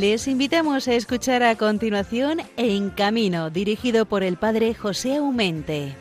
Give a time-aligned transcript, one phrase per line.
[0.00, 5.96] Les invitamos a escuchar a continuación En Camino, dirigido por el padre José Aumente.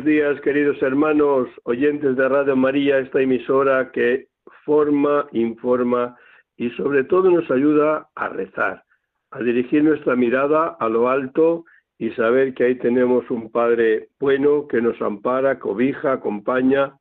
[0.00, 4.28] Buenos días, queridos hermanos, oyentes de Radio María, esta emisora que
[4.64, 6.16] forma, informa
[6.56, 8.82] y sobre todo nos ayuda a rezar,
[9.30, 11.66] a dirigir nuestra mirada a lo alto
[11.98, 16.96] y saber que ahí tenemos un Padre bueno que nos ampara, cobija, acompaña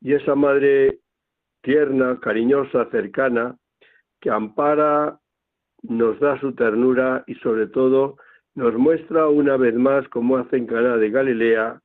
[0.00, 0.98] y esa Madre
[1.62, 3.56] tierna, cariñosa, cercana,
[4.20, 5.16] que ampara,
[5.84, 8.16] nos da su ternura y sobre todo
[8.56, 11.81] nos muestra una vez más, como hace en de Galilea,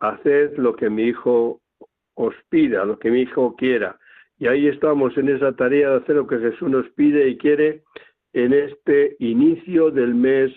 [0.00, 1.60] haced lo que mi hijo
[2.14, 3.98] os pida, lo que mi hijo quiera.
[4.38, 7.82] Y ahí estamos en esa tarea de hacer lo que Jesús nos pide y quiere
[8.32, 10.52] en este inicio del mes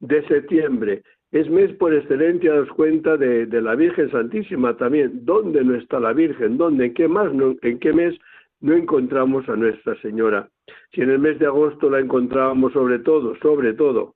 [0.00, 1.02] de septiembre.
[1.32, 5.24] Es mes por excelencia, das cuenta, de, la Virgen Santísima también.
[5.24, 6.56] ¿Dónde no está la Virgen?
[6.56, 6.86] ¿Dónde?
[6.86, 7.32] ¿En qué, más
[7.62, 8.14] ¿En qué mes
[8.60, 10.48] no encontramos a Nuestra Señora?
[10.92, 14.14] Si en el mes de agosto la encontrábamos sobre todo, sobre todo,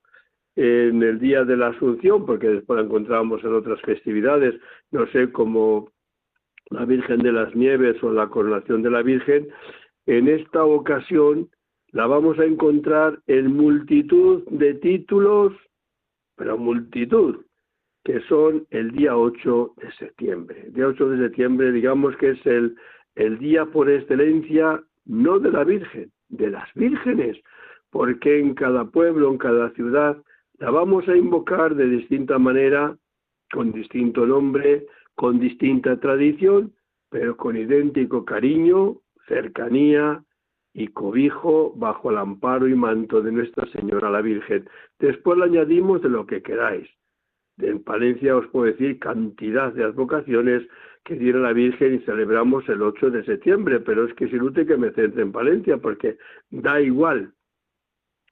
[0.60, 5.30] en el día de la Asunción, porque después la encontrábamos en otras festividades, no sé,
[5.30, 5.92] como
[6.70, 9.48] la Virgen de las Nieves o la coronación de la Virgen,
[10.06, 11.48] en esta ocasión
[11.92, 15.52] la vamos a encontrar en multitud de títulos,
[16.34, 17.36] pero multitud,
[18.02, 20.64] que son el día 8 de septiembre.
[20.66, 22.74] El día 8 de septiembre, digamos que es el,
[23.14, 27.36] el día por excelencia, no de la Virgen, de las vírgenes,
[27.91, 30.20] porque en cada pueblo, en cada ciudad,
[30.58, 32.96] la vamos a invocar de distinta manera,
[33.52, 36.74] con distinto nombre, con distinta tradición,
[37.10, 40.22] pero con idéntico cariño, cercanía
[40.74, 44.68] y cobijo bajo el amparo y manto de Nuestra Señora la Virgen.
[44.98, 46.88] Después le añadimos de lo que queráis.
[47.58, 50.62] En Palencia os puedo decir cantidad de advocaciones
[51.04, 54.66] que diera la Virgen y celebramos el 8 de septiembre, pero es que es inútil
[54.66, 56.18] que me centre en Palencia porque
[56.50, 57.32] da igual.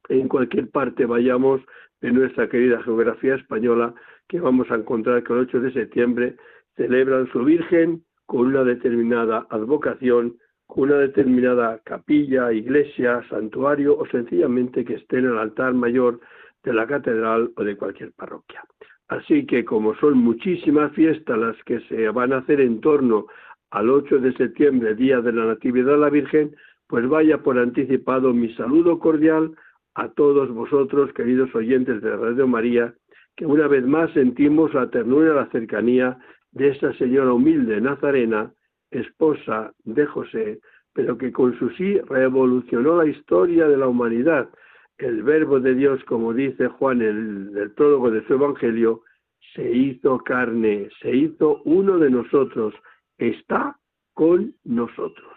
[0.09, 1.61] En cualquier parte vayamos,
[2.01, 3.95] de nuestra querida geografía española,
[4.29, 6.37] que vamos a encontrar que el 8 de septiembre
[6.77, 10.37] celebran su Virgen con una determinada advocación,
[10.67, 16.21] con una determinada capilla, iglesia, santuario o sencillamente que esté en el altar mayor
[16.65, 18.65] de la catedral o de cualquier parroquia.
[19.09, 23.27] Así que como son muchísimas fiestas las que se van a hacer en torno
[23.71, 26.57] al 8 de septiembre, día de la Natividad de la Virgen,
[26.89, 29.53] pues vaya por anticipado mi saludo cordial
[29.97, 32.95] a todos vosotros, queridos oyentes de Radio María,
[33.35, 36.19] que una vez más sentimos la ternura y la cercanía
[36.53, 38.53] de esta señora humilde nazarena,
[38.91, 40.61] esposa de José,
[40.93, 44.51] pero que con su sí revolucionó la historia de la humanidad.
[44.99, 49.01] El verbo de Dios, como dice Juan en el, prólogo de su Evangelio,
[49.55, 52.75] se hizo carne, se hizo uno de nosotros,
[53.17, 53.79] está
[54.13, 55.36] con nosotros.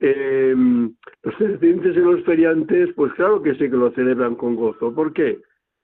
[0.00, 0.54] Eh,
[1.22, 4.94] los creyentes y los feriantes, pues claro que sí que lo celebran con gozo.
[4.94, 5.40] ¿Por qué?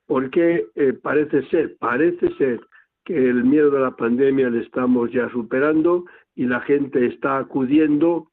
[0.06, 2.60] Porque eh, parece ser, parece ser
[3.04, 6.04] que el miedo de la pandemia le estamos ya superando
[6.34, 8.28] y la gente está acudiendo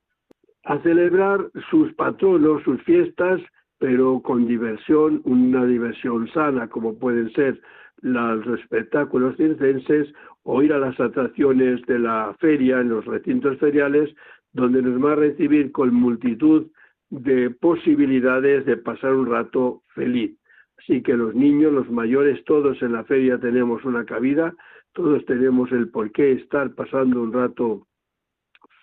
[0.63, 3.41] a celebrar sus patronos, sus fiestas,
[3.79, 7.59] pero con diversión, una diversión sana, como pueden ser
[8.01, 10.13] los espectáculos circenses
[10.43, 14.09] o ir a las atracciones de la feria en los recintos feriales,
[14.53, 16.67] donde nos va a recibir con multitud
[17.09, 20.37] de posibilidades de pasar un rato feliz.
[20.77, 24.53] Así que los niños, los mayores, todos en la feria tenemos una cabida,
[24.93, 27.87] todos tenemos el por qué estar pasando un rato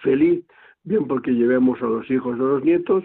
[0.02, 0.44] feliz,
[0.84, 3.04] bien porque llevemos a los hijos o a los nietos,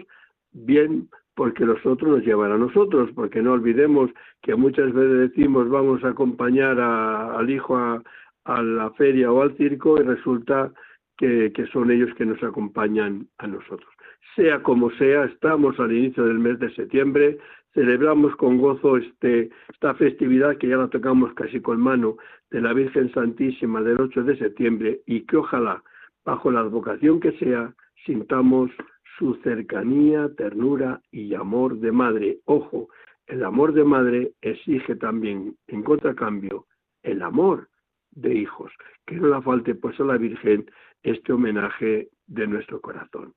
[0.52, 4.10] bien porque los otros nos llevan a nosotros, porque no olvidemos
[4.42, 8.02] que muchas veces decimos vamos a acompañar al hijo a,
[8.44, 10.72] a la feria o al circo y resulta
[11.16, 13.88] que, son ellos que nos acompañan a nosotros.
[14.34, 17.38] Sea como sea, estamos al inicio del mes de septiembre,
[17.72, 22.16] celebramos con gozo este, esta festividad que ya la tocamos casi con mano
[22.50, 25.82] de la Virgen Santísima del 8 de septiembre y que ojalá,
[26.24, 27.74] bajo la advocación que sea,
[28.04, 28.70] sintamos
[29.18, 32.38] su cercanía, ternura y amor de madre.
[32.46, 32.88] Ojo,
[33.26, 36.66] el amor de madre exige también, en contracambio,
[37.02, 37.68] el amor
[38.14, 38.72] de hijos.
[39.06, 40.66] Que no la falte pues a la Virgen
[41.02, 43.34] este homenaje de nuestro corazón.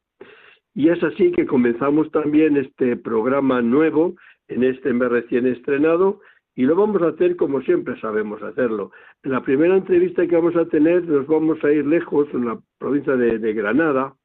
[0.74, 4.15] Y es así que comenzamos también este programa nuevo
[4.47, 6.21] en este mes recién estrenado
[6.56, 8.91] Y lo vamos a hacer como siempre sabemos hacerlo.
[9.24, 12.59] En la primera entrevista que vamos a tener nos vamos a ir lejos, en la
[12.79, 14.15] provincia de, de Granada,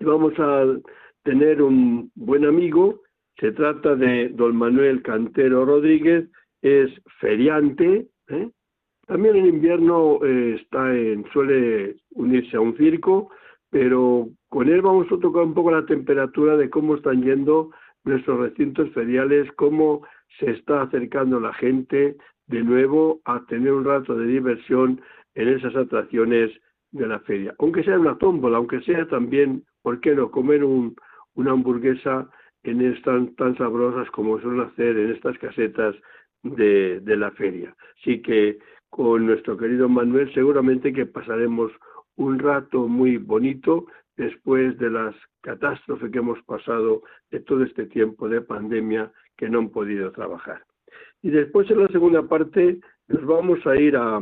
[0.00, 0.64] y vamos a
[1.22, 3.02] tener un buen amigo,
[3.38, 6.28] se trata de don Manuel Cantero Rodríguez,
[6.62, 8.50] es feriante, ¿eh?
[9.08, 13.30] También en invierno eh, está en, suele unirse a un circo,
[13.70, 17.70] pero con él vamos a tocar un poco la temperatura de cómo están yendo
[18.04, 20.06] nuestros recintos feriales, cómo
[20.38, 22.16] se está acercando la gente
[22.48, 25.00] de nuevo a tener un rato de diversión
[25.34, 26.50] en esas atracciones
[26.90, 27.54] de la feria.
[27.58, 30.94] Aunque sea una tómbola, aunque sea también, ¿por qué no?, comer un,
[31.34, 32.28] una hamburguesa
[32.62, 35.96] en estas tan sabrosas como suelen hacer en estas casetas
[36.42, 37.74] de, de la feria.
[38.00, 38.58] Así que
[38.90, 41.72] con nuestro querido Manuel seguramente que pasaremos
[42.16, 43.86] un rato muy bonito
[44.16, 49.60] después de las catástrofes que hemos pasado de todo este tiempo de pandemia que no
[49.60, 50.64] han podido trabajar.
[51.22, 54.20] Y después en la segunda parte nos vamos a ir a,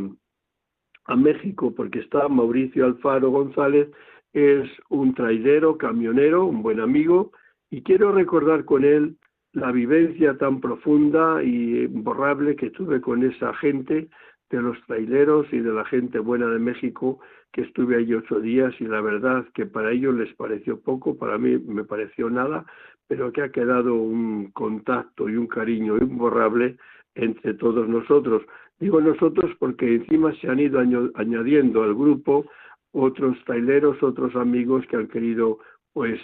[1.07, 3.89] a México porque está Mauricio Alfaro González,
[4.33, 7.33] es un traidero, camionero, un buen amigo,
[7.71, 9.17] y quiero recordar con él
[9.53, 14.09] la vivencia tan profunda y imborrable que tuve con esa gente
[14.51, 17.21] de los traileros y de la gente buena de México,
[17.53, 21.39] que estuve allí ocho días y la verdad que para ellos les pareció poco, para
[21.39, 22.65] mí me pareció nada,
[23.09, 26.77] pero que ha quedado un contacto y un cariño imborrable
[27.15, 28.43] entre todos nosotros.
[28.79, 30.81] Digo nosotros porque encima se han ido
[31.15, 32.45] añadiendo al grupo
[32.93, 35.59] otros traileros, otros amigos que han querido,
[35.93, 36.21] pues,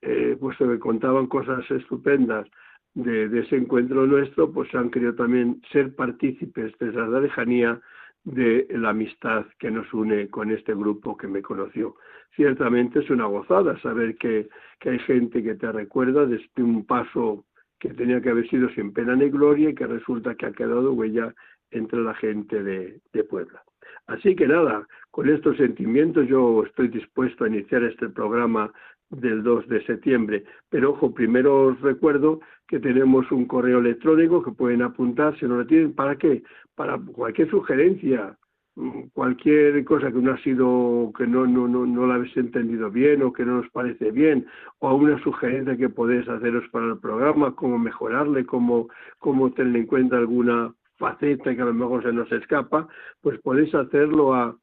[0.00, 2.46] eh, pues me contaban cosas estupendas
[2.94, 7.80] de, ese encuentro nuestro, pues han querido también ser partícipes de esa lejanía
[8.24, 11.96] de la amistad que nos une con este grupo que me conoció.
[12.36, 14.48] Ciertamente es una gozada saber que,
[14.78, 17.44] que hay gente que te recuerda desde un paso
[17.78, 20.92] que tenía que haber sido sin pena ni gloria y que resulta que ha quedado
[20.92, 21.34] huella
[21.70, 23.62] entre la gente de, de Puebla.
[24.06, 28.72] Así que nada, con estos sentimientos yo estoy dispuesto a iniciar este programa
[29.12, 30.44] del 2 de septiembre.
[30.68, 35.56] Pero ojo, primero os recuerdo que tenemos un correo electrónico que pueden apuntar si no
[35.56, 35.94] lo tienen.
[35.94, 36.42] ¿Para qué?
[36.74, 38.36] Para cualquier sugerencia,
[38.76, 42.90] mm, cualquier cosa que no ha sido, que no, no, no, no la habéis entendido
[42.90, 44.46] bien o que no nos parece bien,
[44.78, 48.88] o una sugerencia que podéis haceros para el programa, cómo mejorarle, cómo,
[49.18, 52.88] cómo tener en cuenta alguna faceta que a lo mejor se nos escapa,
[53.20, 54.56] pues podéis hacerlo a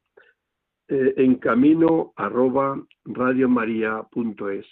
[0.90, 4.66] eh, en camino arroba radiomaria.es.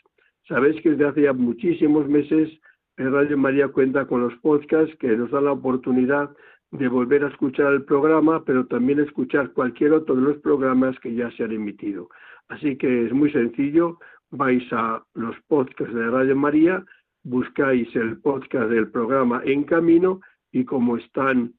[0.48, 2.50] Sabéis que desde hace ya muchísimos meses
[2.98, 6.36] Radio María cuenta con los podcasts que nos dan la oportunidad
[6.72, 11.14] de volver a escuchar el programa, pero también escuchar cualquier otro de los programas que
[11.14, 12.10] ya se han emitido.
[12.50, 14.00] Así que es muy sencillo,
[14.32, 16.84] vais a los podcasts de Radio María,
[17.24, 20.22] buscáis el podcast del programa En Camino
[20.52, 21.54] y como están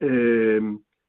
[0.00, 0.60] eh,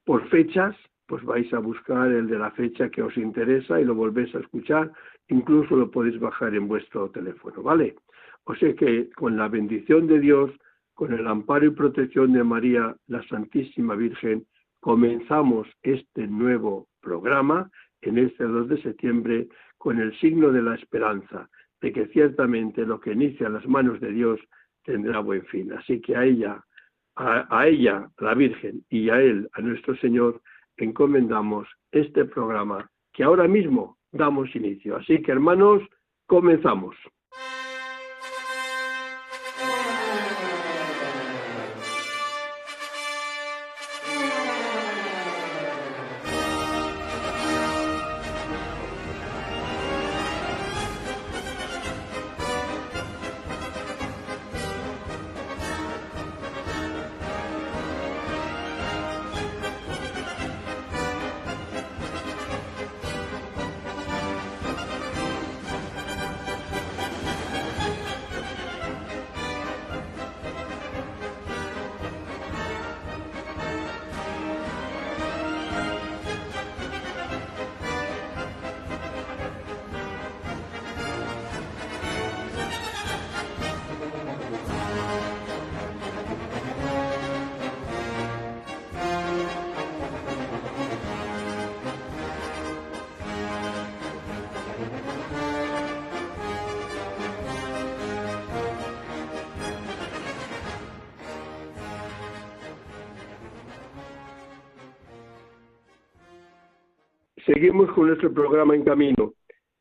[0.04, 0.74] por fechas,
[1.06, 4.40] pues vais a buscar el de la fecha que os interesa y lo volvéis a
[4.40, 4.92] escuchar,
[5.28, 7.96] incluso lo podéis bajar en vuestro teléfono, ¿vale?
[8.44, 10.50] O sea que con la bendición de Dios,
[10.94, 14.46] con el amparo y protección de María, la Santísima Virgen,
[14.80, 17.70] comenzamos este nuevo programa
[18.02, 19.48] en este 2 de septiembre
[19.78, 21.48] con el signo de la esperanza,
[21.80, 24.40] de que ciertamente lo que inicia en las manos de Dios
[24.84, 25.72] tendrá buen fin.
[25.72, 26.64] Así que a ella,
[27.16, 30.40] a, a ella, la Virgen, y a Él, a nuestro Señor,
[30.84, 34.96] encomendamos este programa que ahora mismo damos inicio.
[34.96, 35.82] Así que hermanos,
[36.26, 36.96] comenzamos.
[107.56, 109.32] Seguimos con nuestro programa en camino.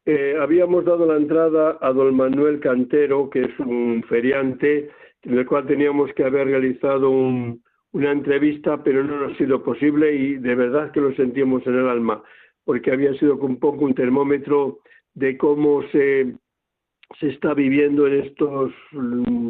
[0.05, 4.89] Eh, habíamos dado la entrada a don Manuel Cantero, que es un feriante,
[5.23, 9.61] en el cual teníamos que haber realizado un, una entrevista, pero no nos ha sido
[9.61, 12.23] posible y de verdad que lo sentimos en el alma,
[12.63, 14.79] porque había sido un poco un termómetro
[15.13, 16.33] de cómo se,
[17.19, 18.71] se está viviendo en estos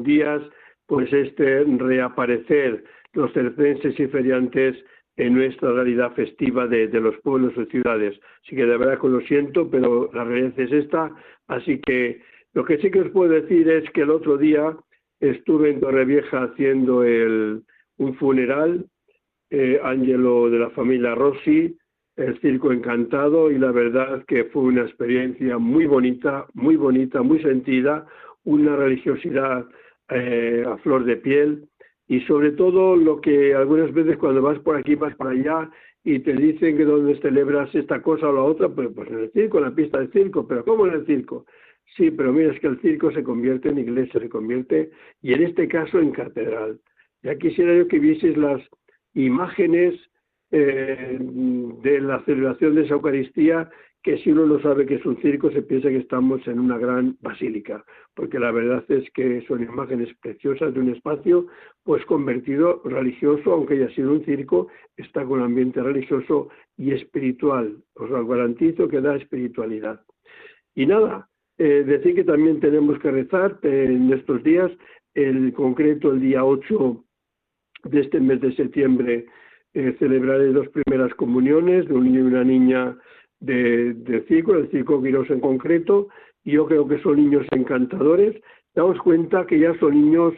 [0.03, 0.41] días,
[0.87, 4.75] pues este reaparecer los cercenses y feriantes
[5.17, 8.19] en nuestra realidad festiva de, los pueblos y ciudades.
[8.43, 11.11] Así que de verdad que lo siento, pero la realidad es esta.
[11.47, 12.21] Así que
[12.53, 14.75] lo que sí que os puedo decir es que el otro día
[15.19, 17.63] estuve en Torrevieja haciendo el,
[17.97, 18.85] un funeral,
[19.49, 21.77] eh, Ángelo de la familia Rossi,
[22.17, 27.41] el circo encantado y la verdad que fue una experiencia muy bonita, muy bonita, muy
[27.41, 28.05] sentida,
[28.43, 29.65] una religiosidad
[30.09, 31.67] eh, a flor de piel
[32.07, 35.69] y sobre todo lo que algunas veces cuando vas por aquí, vas para allá
[36.03, 39.31] y te dicen que donde celebras esta cosa o la otra, pues, pues en el
[39.31, 41.45] circo, en la pista del circo, pero ¿cómo en el circo?
[41.97, 45.43] Sí, pero mira, es que el circo se convierte en iglesia, se convierte, y en
[45.43, 46.79] este caso en catedral.
[47.23, 48.61] Ya quisiera yo que vieseis las
[49.13, 49.95] imágenes
[50.51, 53.69] eh, de la celebración de esa Eucaristía
[54.05, 56.77] que si uno no sabe que es un circo se piensa que estamos en una
[56.77, 57.83] gran basílica,
[58.13, 61.47] porque la verdad es que son imágenes preciosas de un espacio
[61.83, 67.77] pues convertido religioso, aunque haya sido un circo, está con ambiente religioso y espiritual.
[67.95, 69.99] Os lo garantizo que da espiritualidad.
[70.75, 74.71] Y nada, eh, decir que también tenemos que rezar en estos días,
[75.15, 77.03] en concreto el día 8
[77.85, 79.25] de este mes de septiembre
[79.73, 82.97] eh, celebraré dos primeras comuniones de un niño y una niña
[83.39, 86.07] de, del circo, del circo Quirós en concreto,
[86.43, 88.35] y yo creo que son niños encantadores.
[88.73, 90.33] Damos cuenta que ya son niños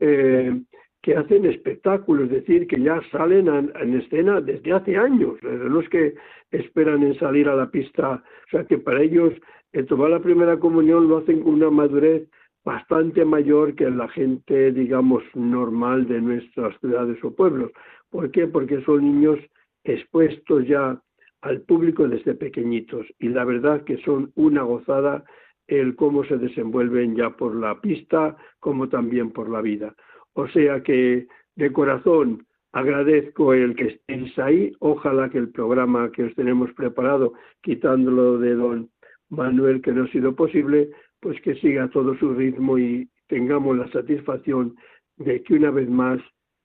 [0.00, 0.60] eh,
[1.02, 5.88] que hacen espectáculos, es decir, que ya salen en escena desde hace años, no es
[5.88, 6.14] que
[6.50, 9.32] esperan en salir a la pista, o sea que para ellos
[9.72, 12.28] el tomar la primera comunión lo hacen con una madurez
[12.64, 17.70] bastante mayor que la gente, digamos, normal de nuestras ciudades o pueblos.
[18.10, 18.48] ¿Por qué?
[18.48, 19.38] Porque son niños
[19.84, 21.00] expuestos ya
[21.46, 25.24] al público desde pequeñitos y la verdad que son una gozada
[25.68, 29.94] el cómo se desenvuelven ya por la pista como también por la vida.
[30.34, 34.72] O sea que de corazón agradezco el que estéis ahí.
[34.80, 38.90] Ojalá que el programa que os tenemos preparado, quitándolo de don
[39.30, 43.90] Manuel, que no ha sido posible, pues que siga todo su ritmo y tengamos la
[43.92, 44.76] satisfacción
[45.16, 46.20] de que una vez más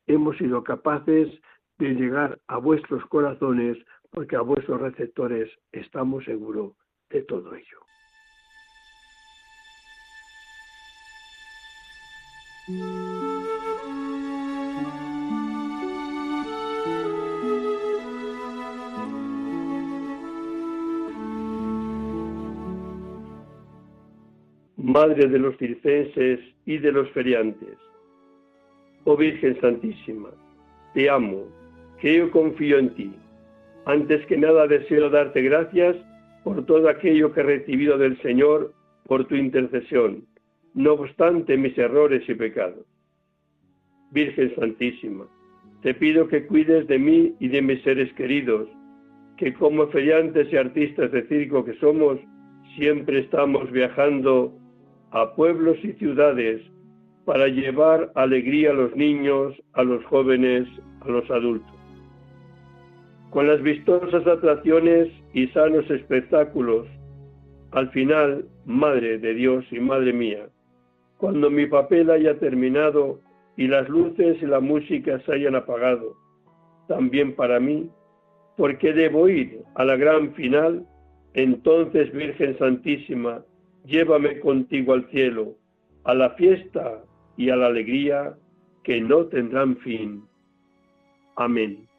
[0.07, 1.29] hemos sido capaces
[1.79, 3.77] de llegar a vuestros corazones
[4.11, 6.73] porque a vuestros receptores estamos seguros
[7.09, 7.79] de todo ello.
[24.77, 27.77] Madre de los circenses y de los feriantes,
[29.05, 30.29] oh Virgen Santísima,
[30.93, 31.47] te amo,
[32.03, 33.15] yo confío en ti
[33.85, 35.95] antes que nada deseo darte gracias
[36.43, 38.73] por todo aquello que he recibido del Señor
[39.05, 40.25] por tu intercesión,
[40.73, 42.85] no obstante mis errores y pecados.
[44.11, 45.25] Virgen Santísima,
[45.81, 48.67] te pido que cuides de mí y de mis seres queridos,
[49.37, 52.19] que como feriantes y artistas de circo que somos,
[52.75, 54.53] siempre estamos viajando
[55.11, 56.61] a pueblos y ciudades
[57.25, 60.67] para llevar alegría a los niños, a los jóvenes,
[61.01, 61.80] a los adultos
[63.31, 66.85] con las vistosas atracciones y sanos espectáculos.
[67.71, 70.49] Al final, Madre de Dios y Madre mía,
[71.17, 73.21] cuando mi papel haya terminado
[73.55, 76.13] y las luces y la música se hayan apagado,
[76.89, 77.89] también para mí,
[78.57, 80.85] porque debo ir a la gran final,
[81.33, 83.45] entonces Virgen Santísima,
[83.85, 85.55] llévame contigo al cielo,
[86.03, 87.01] a la fiesta
[87.37, 88.35] y a la alegría
[88.83, 90.25] que no tendrán fin.
[91.37, 91.90] Amén.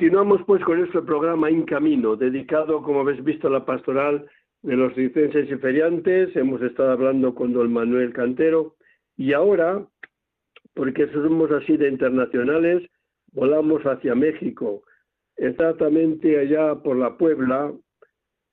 [0.00, 4.24] Continuamos pues con nuestro programa En Camino, dedicado, como habéis visto, a la pastoral
[4.62, 6.34] de los licencias y feriantes.
[6.34, 8.76] Hemos estado hablando con don Manuel Cantero
[9.18, 9.84] y ahora,
[10.72, 12.82] porque somos así de internacionales,
[13.34, 14.84] volamos hacia México,
[15.36, 17.70] exactamente allá por la Puebla,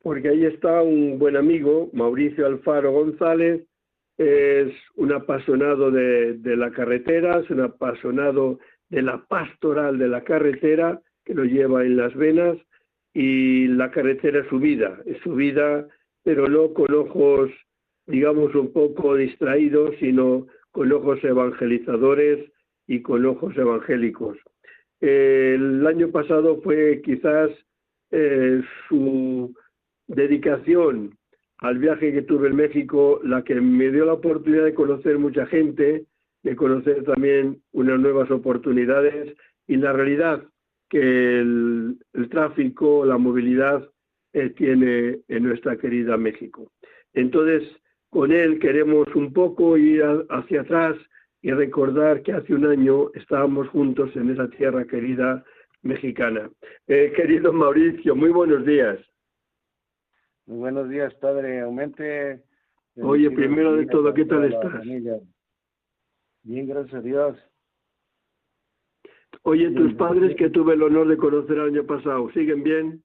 [0.03, 3.65] porque ahí está un buen amigo, Mauricio Alfaro González,
[4.17, 10.25] es un apasionado de, de la carretera, es un apasionado de la pastoral de la
[10.25, 12.57] carretera, que lo lleva en las venas,
[13.13, 15.85] y la carretera es su vida, es su vida,
[16.23, 17.51] pero no con ojos,
[18.05, 22.49] digamos, un poco distraídos, sino con ojos evangelizadores
[22.87, 24.37] y con ojos evangélicos.
[25.01, 27.49] El año pasado fue quizás
[28.11, 29.53] eh, su
[30.07, 31.17] dedicación
[31.57, 35.45] al viaje que tuve en México la que me dio la oportunidad de conocer mucha
[35.47, 36.05] gente,
[36.43, 39.35] de conocer también unas nuevas oportunidades
[39.67, 40.43] y la realidad
[40.89, 41.97] que el,
[42.29, 43.87] tráfico, la movilidad
[44.33, 46.71] eh, tiene en nuestra querida México.
[47.13, 47.63] Entonces,
[48.09, 50.95] con él queremos un poco ir hacia atrás
[51.41, 55.43] y recordar que hace un año estábamos juntos en esa tierra querida
[55.81, 56.49] mexicana.
[56.87, 58.99] Eh, querido Mauricio, muy buenos días.
[60.45, 61.61] Muy buenos días, padre.
[61.61, 62.43] Aumente.
[63.01, 64.83] Oye, primero de todo, ¿qué tal estás?
[66.43, 67.37] Bien, gracias a Dios.
[69.43, 73.03] Oye, tus padres que tuve el honor de conocer el año pasado, ¿siguen bien?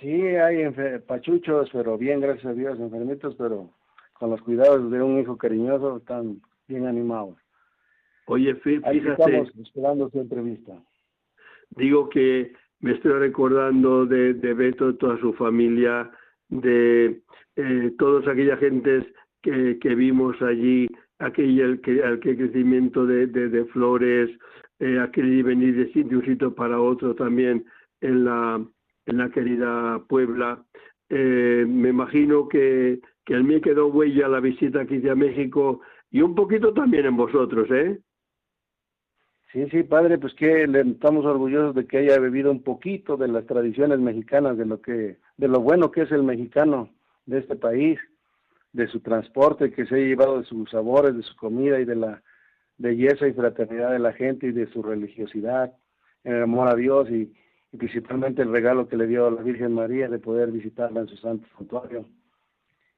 [0.00, 0.68] Sí, hay
[1.06, 3.70] pachuchos, pero bien, gracias a Dios, enfermitos, pero
[4.14, 7.36] con los cuidados de un hijo cariñoso están bien animados.
[8.26, 8.96] Oye, fíjate.
[8.96, 10.72] estamos esperando su entrevista.
[11.70, 16.10] Digo que me estoy recordando de, de Beto, toda su familia,
[16.48, 17.22] de
[17.56, 19.04] eh, todas aquellas gentes
[19.42, 24.30] que, que vimos allí, aquel, aquel crecimiento de, de, flores,
[24.78, 27.64] eh, aquel venir de, de un sitio para otro también
[28.00, 28.64] en la,
[29.06, 30.64] en la querida Puebla.
[31.08, 35.80] Eh, me imagino que, que a mí quedó huella la visita que hice a México
[36.10, 38.00] y un poquito también en vosotros, ¿eh?
[39.52, 43.46] Sí, sí, padre, pues que estamos orgullosos de que haya bebido un poquito de las
[43.46, 46.90] tradiciones mexicanas, de lo que, de lo bueno que es el mexicano
[47.26, 48.00] de este país,
[48.74, 51.96] de su transporte, que se ha llevado de sus sabores, de su comida y de
[51.96, 52.22] la
[52.76, 55.72] belleza y fraternidad de la gente y de su religiosidad,
[56.24, 57.32] en el amor a Dios y,
[57.78, 61.16] principalmente el regalo que le dio a la Virgen María de poder visitarla en su
[61.16, 62.06] santo santuario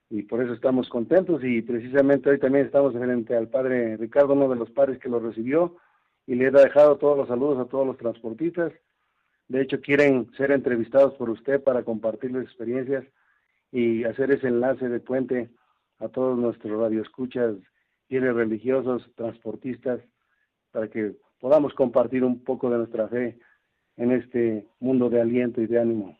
[0.08, 4.48] y por eso estamos contentos y precisamente hoy también estamos frente al padre Ricardo, uno
[4.48, 5.76] de los padres que lo recibió
[6.26, 8.72] y le ha dejado todos los saludos a todos los transportistas.
[9.48, 13.04] De hecho, quieren ser entrevistados por usted para compartir experiencias
[13.72, 15.48] y hacer ese enlace de puente
[15.98, 17.56] a todos nuestros radioescuchas,
[18.09, 20.00] fieles religiosos, transportistas,
[20.70, 23.38] para que podamos compartir un poco de nuestra fe
[23.96, 26.16] en este mundo de aliento y de ánimo.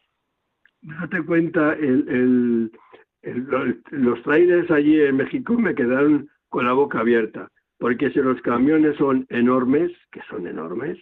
[0.83, 2.71] Date cuenta, el,
[3.23, 8.41] el, los trailers allí en México me quedaron con la boca abierta, porque si los
[8.43, 10.99] camiones son enormes, que son enormes,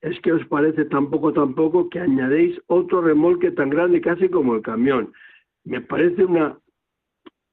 [0.00, 4.62] es que os parece tampoco tampoco que añadéis otro remolque tan grande casi como el
[4.62, 5.12] camión.
[5.64, 6.58] Me parece una,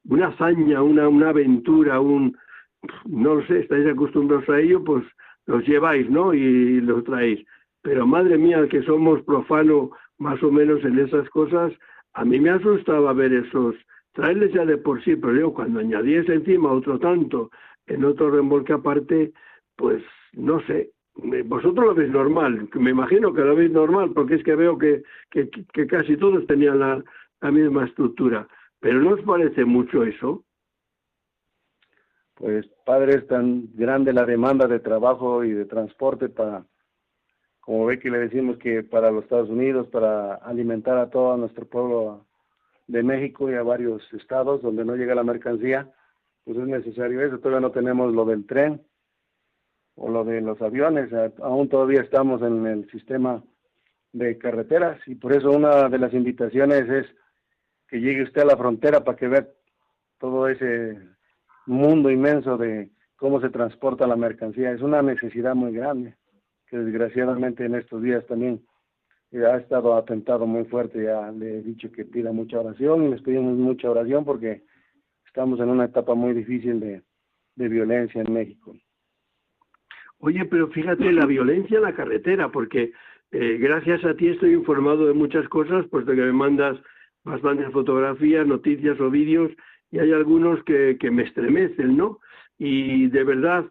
[0.10, 2.38] una hazaña, una, una aventura, un,
[3.06, 5.04] no lo sé, estáis acostumbrados a ello, pues
[5.46, 6.34] los lleváis, ¿no?
[6.34, 7.46] Y los traéis.
[7.82, 11.74] Pero madre mía, que somos profano más o menos en esas cosas,
[12.14, 13.76] a mí me asustaba ver esos,
[14.14, 17.52] traerles ya de por sí, pero yo cuando añadíes encima otro tanto
[17.88, 19.34] en otro remolque aparte,
[19.76, 20.02] pues
[20.34, 20.92] no sé,
[21.46, 25.04] vosotros lo veis normal, me imagino que lo veis normal, porque es que veo que,
[25.30, 27.04] que, casi todos tenían la,
[27.42, 28.48] la, misma estructura,
[28.80, 30.44] pero ¿no os parece mucho eso?
[32.36, 36.66] Pues padre, es tan grande la demanda de trabajo y de transporte para,
[37.62, 41.66] como ve que le decimos que para los Estados Unidos, para alimentar a todo nuestro
[41.66, 42.26] pueblo
[42.88, 45.92] de México y a varios estados donde no llega la mercancía,
[46.44, 47.40] pues es necesario eso.
[47.40, 48.82] Todavía no tenemos lo del tren
[49.96, 51.10] o lo de los aviones,
[51.42, 53.42] aún todavía estamos en el sistema
[54.12, 57.06] de carreteras y por eso una de las invitaciones es
[57.88, 59.48] que llegue usted a la frontera para que vea
[60.20, 60.98] todo ese
[61.66, 64.72] mundo inmenso de cómo se transporta la mercancía.
[64.72, 66.16] Es una necesidad muy grande
[66.68, 68.66] que desgraciadamente en estos días también
[69.34, 73.22] ha estado atentado muy fuerte, ya le he dicho que pida mucha oración y les
[73.22, 74.64] pedimos mucha oración porque
[75.26, 77.02] estamos en una etapa muy difícil de,
[77.56, 78.76] de violencia en México.
[80.20, 82.94] Oye, pero fíjate la violencia en la carretera, porque
[83.32, 86.78] eh, gracias a ti estoy informado de muchas cosas, puesto que me mandas
[87.26, 89.52] bastantes fotografías, noticias o vídeos,
[89.92, 92.20] y hay algunos que, que me estremecen, ¿no?
[92.58, 93.66] Y de verdad,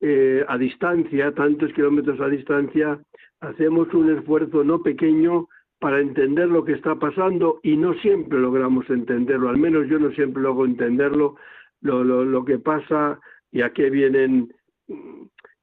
[0.00, 3.00] eh, a distancia, tantos kilómetros a distancia,
[3.40, 8.88] hacemos un esfuerzo no pequeño para entender lo que está pasando y no siempre logramos
[8.90, 11.36] entenderlo, al menos yo no siempre logro entenderlo,
[11.82, 13.20] lo, lo, lo que pasa
[13.52, 14.52] y a qué vienen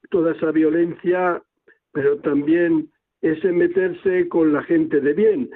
[0.09, 1.41] toda esa violencia,
[1.91, 2.89] pero también
[3.21, 5.49] ese meterse con la gente de bien.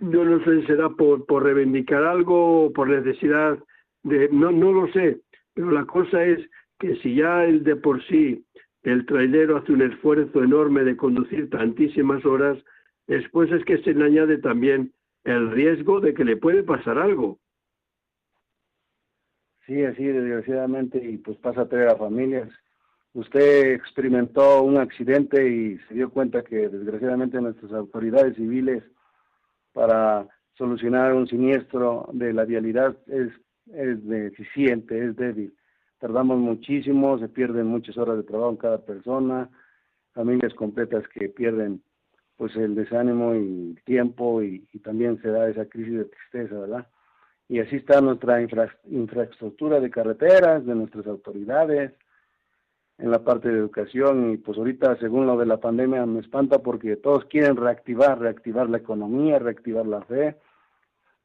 [0.00, 3.58] Yo no sé si será por, por reivindicar algo o por necesidad
[4.02, 4.28] de...
[4.30, 5.20] No, no lo sé,
[5.54, 6.38] pero la cosa es
[6.78, 8.44] que si ya el de por sí
[8.82, 12.58] el trailero hace un esfuerzo enorme de conducir tantísimas horas,
[13.06, 14.92] después es que se le añade también
[15.24, 17.38] el riesgo de que le puede pasar algo.
[19.66, 22.48] Sí, así desgraciadamente, y pues pasa a traer a familias.
[23.12, 28.82] Usted experimentó un accidente y se dio cuenta que desgraciadamente nuestras autoridades civiles
[29.78, 33.28] para solucionar un siniestro de la vialidad es,
[33.72, 35.54] es deficiente, es débil.
[36.00, 39.48] Tardamos muchísimo, se pierden muchas horas de trabajo en cada persona,
[40.14, 41.80] familias completas que pierden
[42.36, 43.38] pues el desánimo y
[43.76, 46.88] el tiempo y, y también se da esa crisis de tristeza, ¿verdad?
[47.48, 51.92] y así está nuestra infraestructura de carreteras, de nuestras autoridades,
[52.98, 56.58] en la parte de educación y pues ahorita según lo de la pandemia me espanta
[56.58, 60.36] porque todos quieren reactivar, reactivar la economía, reactivar la fe,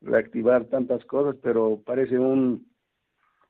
[0.01, 2.71] reactivar tantas cosas, pero parece un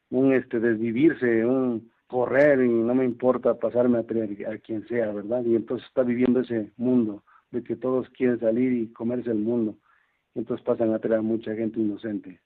[0.09, 5.43] un este desvivirse, un correr y no me importa pasarme a, a quien sea, ¿verdad?
[5.43, 9.77] Y entonces está viviendo ese mundo de que todos quieren salir y comerse el mundo.
[10.35, 12.39] Y entonces pasan a traer a mucha gente inocente.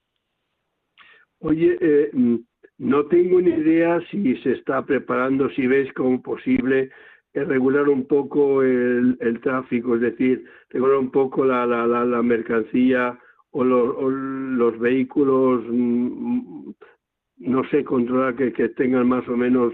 [1.39, 2.11] Oye, eh,
[2.77, 6.91] no tengo ni idea si se está preparando, si ves como posible
[7.33, 13.17] eh, regular un poco el, tráfico, es decir, regular un poco la, la, la, mercancía
[13.51, 16.71] o los, vehículos, mm,
[17.37, 19.73] no sé, controlar que, que tengan más o menos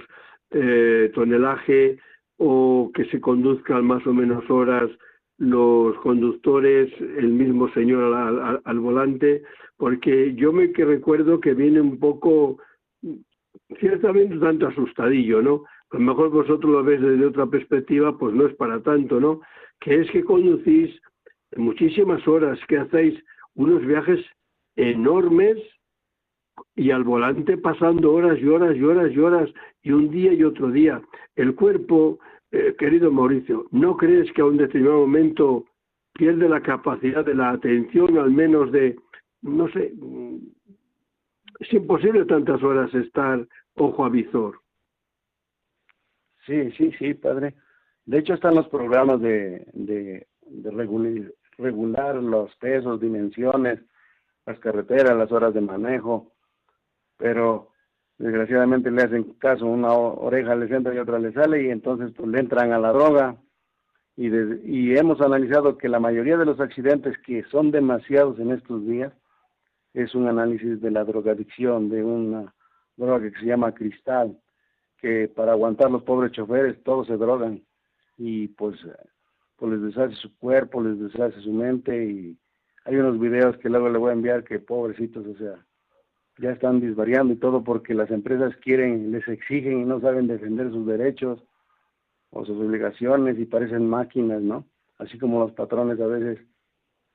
[0.51, 1.97] eh, tonelaje
[2.37, 4.89] o que se conduzcan más o menos horas
[5.37, 9.43] los conductores, el mismo señor al, al, al volante,
[9.77, 12.59] porque yo me que recuerdo que viene un poco,
[13.79, 15.63] ciertamente tanto asustadillo, ¿no?
[15.91, 19.41] A lo mejor vosotros lo ves desde otra perspectiva, pues no es para tanto, ¿no?
[19.79, 20.99] Que es que conducís
[21.55, 23.23] muchísimas horas, que hacéis
[23.55, 24.19] unos viajes
[24.75, 25.57] enormes
[26.75, 29.49] y al volante pasando horas y horas y horas y horas
[29.83, 31.01] y un día y otro día.
[31.35, 32.19] El cuerpo
[32.51, 35.65] eh, querido Mauricio, ¿no crees que a un determinado momento
[36.13, 38.95] pierde la capacidad de la atención, al menos de,
[39.41, 39.93] no sé,
[41.59, 44.59] es imposible tantas horas estar ojo a visor?
[46.45, 47.55] Sí, sí, sí, padre.
[48.05, 50.27] De hecho están los programas de,
[51.57, 53.79] regular los pesos, dimensiones,
[54.45, 56.33] las carreteras, las horas de manejo,
[57.17, 57.69] pero
[58.17, 62.27] desgraciadamente le hacen caso, una oreja les entra y otra le sale y entonces pues
[62.27, 63.37] le entran a la droga
[64.17, 68.51] y, de, y hemos analizado que la mayoría de los accidentes que son demasiados en
[68.51, 69.13] estos días
[69.93, 72.53] es un análisis de la drogadicción, de una
[72.97, 74.39] droga que se llama cristal,
[74.97, 77.61] que para aguantar los pobres choferes todos se drogan
[78.17, 78.79] y pues,
[79.57, 82.37] pues les deshace su cuerpo, les deshace su mente y
[82.85, 85.63] hay unos videos que luego le voy a enviar que pobrecitos, o sea,
[86.39, 90.71] ya están disvariando y todo porque las empresas quieren, les exigen y no saben defender
[90.71, 91.43] sus derechos
[92.31, 94.65] o sus obligaciones y parecen máquinas, ¿no?
[94.97, 96.39] Así como los patrones a veces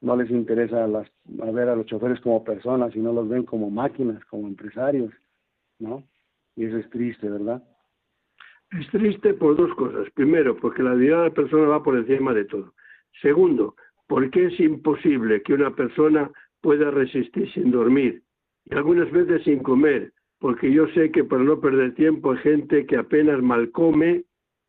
[0.01, 1.09] no les interesa las,
[1.41, 5.13] a ver a los choferes como personas, sino los ven como máquinas, como empresarios,
[5.79, 6.05] ¿no?
[6.57, 7.63] Y eso es triste, ¿verdad?
[8.71, 10.09] Es triste por dos cosas.
[10.15, 12.75] Primero, porque la vida de la persona va por encima de todo.
[13.23, 13.75] Segundo,
[14.07, 16.31] porque es imposible que una persona
[16.61, 18.23] pueda resistir sin dormir
[18.65, 22.87] y algunas veces sin comer, porque yo sé que para no perder tiempo hay gente
[22.87, 24.25] que apenas mal come,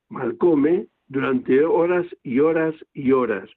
[0.09, 3.49] mal come durante horas y horas y horas.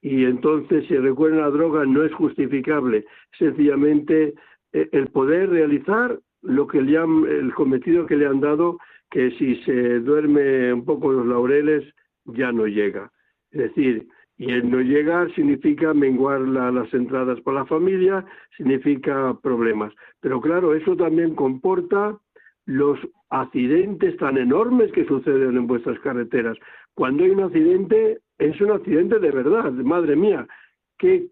[0.00, 3.04] Y entonces, si recuerdan la droga, no es justificable.
[3.38, 4.34] Sencillamente,
[4.72, 8.78] eh, el poder realizar lo que le han, el cometido que le han dado,
[9.10, 11.84] que si se duerme un poco los laureles,
[12.26, 13.10] ya no llega.
[13.50, 14.06] Es decir,
[14.36, 18.24] y el no llegar significa menguar la, las entradas para la familia,
[18.56, 19.92] significa problemas.
[20.20, 22.16] Pero claro, eso también comporta
[22.66, 22.98] los
[23.30, 26.56] accidentes tan enormes que suceden en vuestras carreteras.
[26.98, 30.48] Cuando hay un accidente, es un accidente de verdad, madre mía,
[30.98, 31.28] qué,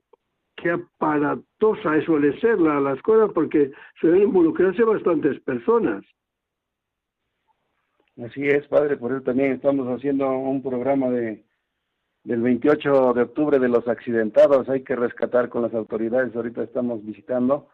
[0.55, 6.05] qué aparatosa suele ser la, las cosas porque suelen involucrarse bastantes personas.
[8.25, 11.45] Así es, padre, por eso también estamos haciendo un programa de
[12.23, 17.05] del 28 de octubre de los accidentados, hay que rescatar con las autoridades, ahorita estamos
[17.05, 17.71] visitando,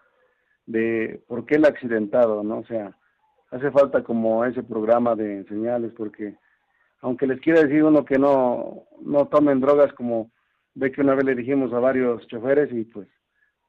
[0.65, 2.61] de por qué el accidentado, ¿no?
[2.61, 2.97] O sea,
[3.51, 6.39] hace falta como ese programa de señales, porque
[7.03, 10.31] aunque les quiera decir uno que no, no tomen drogas, como
[10.75, 13.09] ve que una vez le dijimos a varios choferes y pues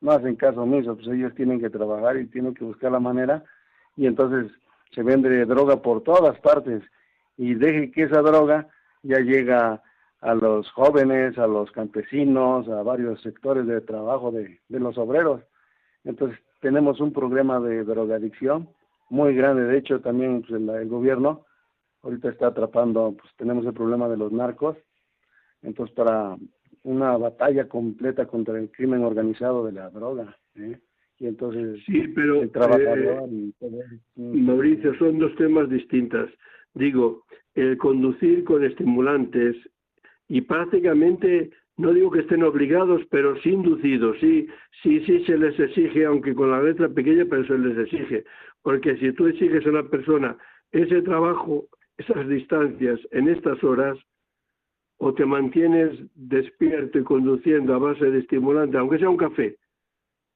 [0.01, 3.43] no hacen caso omiso, pues ellos tienen que trabajar y tienen que buscar la manera
[3.97, 4.51] y entonces
[4.93, 6.83] se vende droga por todas partes
[7.37, 8.67] y deje que esa droga
[9.01, 9.81] ya llega
[10.21, 15.41] a los jóvenes, a los campesinos, a varios sectores de trabajo de, los obreros.
[16.05, 18.69] Entonces tenemos un programa de drogadicción
[19.09, 21.45] muy grande, de hecho también pues, el, gobierno
[22.03, 24.77] ahorita está atrapando, pues tenemos el problema de los narcos,
[25.61, 26.37] entonces para
[26.83, 30.37] una batalla completa contra el crimen organizado de la droga.
[30.55, 30.77] ¿eh?
[31.19, 33.79] Y entonces sí, pero el trabajador eh,
[34.17, 36.29] Mauricio, son dos temas distintos.
[36.73, 37.23] Digo,
[37.55, 39.55] el conducir con estimulantes
[40.27, 44.47] y prácticamente, no digo que estén obligados, pero sí inducidos, sí,
[44.81, 48.25] sí, sí se les exige, aunque con la letra pequeña, pero se les exige.
[48.61, 50.37] Porque si tú exiges a una persona
[50.71, 53.97] ese trabajo, esas distancias, en estas horas,
[54.97, 59.57] o te mantienes despierto y conduciendo a base de estimulante, aunque sea un café,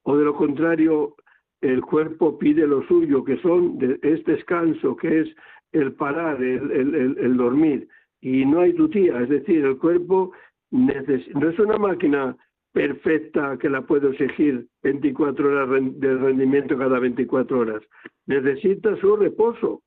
[0.04, 1.16] o de lo contrario,
[1.62, 5.36] el cuerpo pide lo suyo, que son es descanso, que es
[5.72, 7.88] el parar, el dormir
[8.22, 10.32] y no hay tutía, es decir, el cuerpo
[10.72, 12.36] no es una máquina
[12.74, 17.84] perfecta que la puedo exigir 24 horas de rendimiento cada 24 horas,
[18.26, 19.82] necesita su reposo.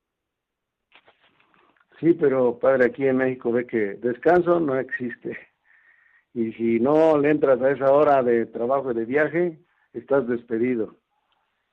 [2.01, 5.37] Sí, pero padre, aquí en México ve que descanso no existe.
[6.33, 9.59] Y si no le entras a esa hora de trabajo y de viaje,
[9.91, 10.95] estás despedido.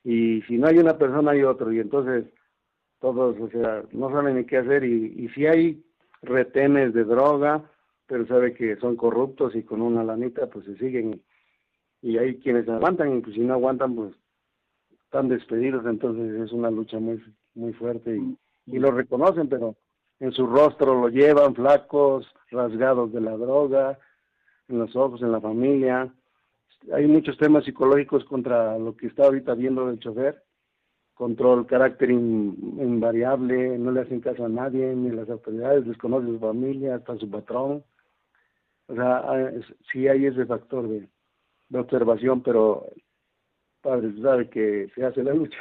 [0.02, 1.72] Y si no hay una persona, hay otro.
[1.72, 2.24] Y entonces
[2.98, 4.82] todos, o sea, no saben ni qué hacer.
[4.82, 5.84] Y, y si hay
[6.22, 7.70] retenes de droga,
[8.08, 11.22] pero sabe que son corruptos y con una lanita pues se siguen
[12.02, 14.14] y hay quienes aguantan y pues si no aguantan pues
[15.04, 17.22] están despedidos, entonces es una lucha muy
[17.54, 18.36] muy fuerte y,
[18.66, 19.76] y lo reconocen, pero
[20.20, 23.98] en su rostro lo llevan flacos, rasgados de la droga,
[24.68, 26.12] en los ojos, en la familia.
[26.92, 30.42] Hay muchos temas psicológicos contra lo que está ahorita viendo el chofer
[31.18, 36.94] control, carácter invariable, no le hacen caso a nadie, ni las autoridades, desconoce su familia,
[36.94, 37.84] hasta su patrón.
[38.86, 39.52] O sea,
[39.90, 41.08] sí hay ese factor de,
[41.76, 42.86] observación, pero
[43.82, 45.58] padre sabe que se hace la lucha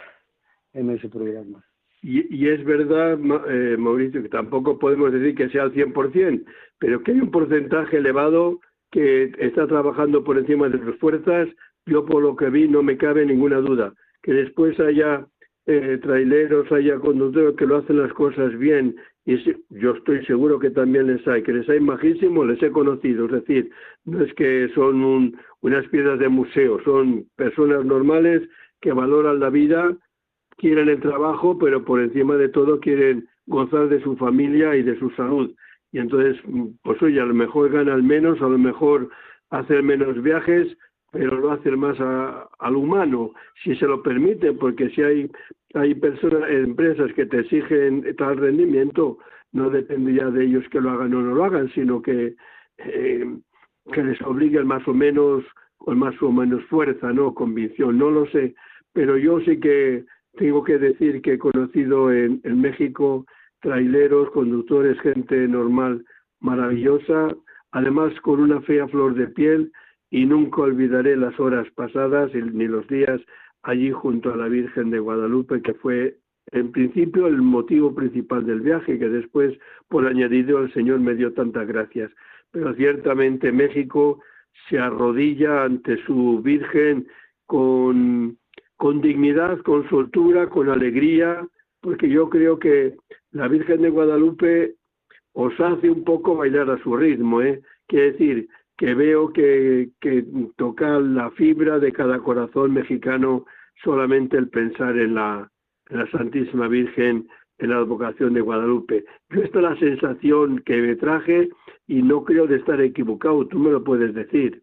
[0.74, 1.66] en ese programa.
[2.02, 6.44] Y, y es verdad, eh, Mauricio, que tampoco podemos decir que sea al 100%,
[6.80, 8.60] pero que hay un porcentaje elevado
[8.92, 11.50] que está trabajando por encima de sus fuerzas.
[11.86, 13.94] Yo, por lo que vi, no me cabe ninguna duda.
[14.22, 15.26] Que después haya
[15.66, 19.38] eh, traileros, haya conductores que lo hacen las cosas bien, y
[19.70, 23.32] yo estoy seguro que también les hay, que les hay majísimos, les he conocido, es
[23.34, 23.70] decir,
[24.06, 28.48] no es que son unas piedras de museo, son personas normales
[28.80, 29.98] que valoran la vida,
[30.58, 34.98] quieren el trabajo, pero por encima de todo quieren gozar de su familia y de
[35.00, 35.54] su salud.
[35.92, 36.38] Y entonces,
[36.84, 39.10] pues oye, a lo mejor ganan menos, a lo mejor
[39.50, 40.78] hacer menos viajes,
[41.12, 43.32] pero lo hacen más al humano,
[43.64, 45.32] si se lo permiten, porque si hay,
[45.74, 49.18] hay personas, empresas que te exigen tal rendimiento,
[49.54, 52.36] no depende ya de ellos que lo hagan o no lo hagan, sino que,
[52.80, 53.38] eh,
[53.94, 55.44] que les obliguen más o menos,
[55.78, 57.34] con más o menos fuerza, ¿no?
[57.34, 58.56] Convicción, no lo sé,
[58.92, 60.04] pero yo sí que
[60.38, 63.26] tengo que decir que he conocido en, México
[63.62, 66.06] traileros, conductores, gente normal,
[66.40, 67.36] maravillosa,
[67.72, 69.72] además con una fea flor de piel,
[70.10, 73.20] y nunca olvidaré las horas pasadas ni los días
[73.64, 76.18] allí junto a la Virgen de Guadalupe, que fue
[76.52, 79.58] en principio el motivo principal del viaje, que después,
[79.90, 82.12] por añadido, el Señor me dio tantas gracias.
[82.52, 84.22] Pero ciertamente México
[84.70, 87.08] se arrodilla ante su Virgen
[87.46, 88.38] con,
[88.78, 91.48] con dignidad, con soltura, con alegría,
[91.82, 92.96] porque yo creo que
[93.32, 94.76] la Virgen de Guadalupe
[95.34, 97.62] os hace un poco bailar a su ritmo, ¿eh?
[97.88, 99.90] Quiere decir, que veo que,
[100.56, 103.46] toca la fibra de cada corazón mexicano
[103.84, 105.52] solamente el pensar en la,
[105.90, 109.06] la Santísima Virgen, en la advocación de Guadalupe.
[109.30, 111.50] Yo esta es la sensación que me traje
[111.88, 114.62] y no creo de estar equivocado, tú me lo puedes decir.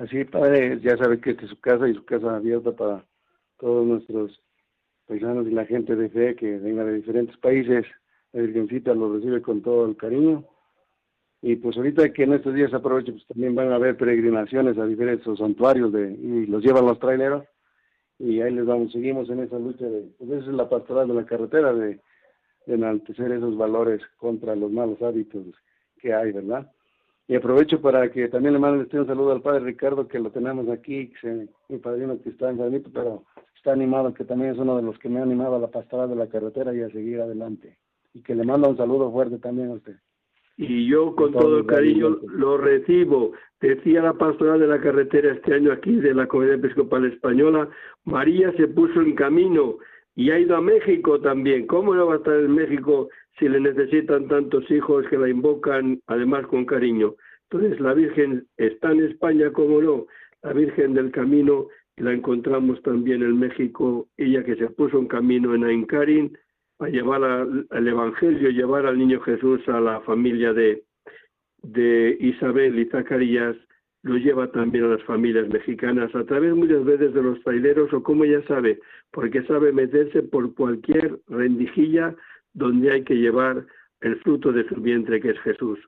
[0.00, 3.04] Así, padre, ya sabe que esta es su casa y su casa abierta para
[3.58, 4.40] todos nuestros
[5.06, 7.84] paisanos y la gente de fe que venga de diferentes países.
[8.32, 10.46] La Virgencita los recibe con todo el cariño
[11.42, 14.86] y pues ahorita que en estos días aprovecho, pues también van a haber peregrinaciones a
[14.86, 17.44] diferentes santuarios de, y los llevan los traileros
[18.18, 21.14] y ahí les vamos, seguimos en esa lucha de, pues esa es la pastoral de
[21.14, 22.00] la carretera de,
[22.66, 25.44] enaltecer esos valores contra los malos hábitos
[25.98, 26.70] que hay, ¿verdad?
[27.30, 30.68] Y aprovecho para que también le mande un saludo al padre Ricardo, que lo tenemos
[30.68, 33.22] aquí, que mi padrino que está enfermito, pero
[33.54, 36.10] está animado, que también es uno de los que me ha animado a la pastoral
[36.10, 37.78] de la carretera y a seguir adelante.
[38.14, 39.94] Y que le manda un saludo fuerte también a usted.
[40.56, 43.30] Y yo con todo el cariño lo recibo.
[43.60, 47.68] Decía la pastoral de la carretera este año aquí de la Comunidad Episcopal Española,
[48.06, 49.76] María se puso en camino
[50.14, 51.66] y ha ido a México también.
[51.66, 56.00] ¿Cómo no va a estar en México si le necesitan tantos hijos que la invocan,
[56.06, 57.14] además con cariño?
[57.50, 60.06] Entonces la Virgen está en España, como no,
[60.42, 65.54] la Virgen del Camino, la encontramos también en México, ella que se puso en camino
[65.54, 66.36] en Aincarin
[66.78, 70.84] a llevar al Evangelio, llevar al niño Jesús a la familia de,
[71.62, 73.56] de Isabel y Zacarías,
[74.02, 78.02] lo lleva también a las familias mexicanas a través muchas veces de los traileros o
[78.02, 78.80] como ella sabe,
[79.12, 82.14] porque sabe meterse por cualquier rendijilla
[82.54, 83.66] donde hay que llevar
[84.00, 85.78] el fruto de su vientre que es Jesús.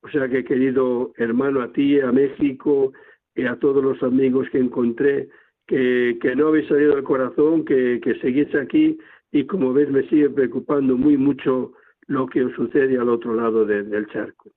[0.00, 2.92] O sea que querido hermano, a ti, a México
[3.34, 5.28] y a todos los amigos que encontré,
[5.66, 8.98] que, que no habéis salido del corazón, que, que seguís aquí
[9.30, 11.72] y como ves me sigue preocupando muy mucho
[12.06, 14.50] lo que os sucede al otro lado del charco.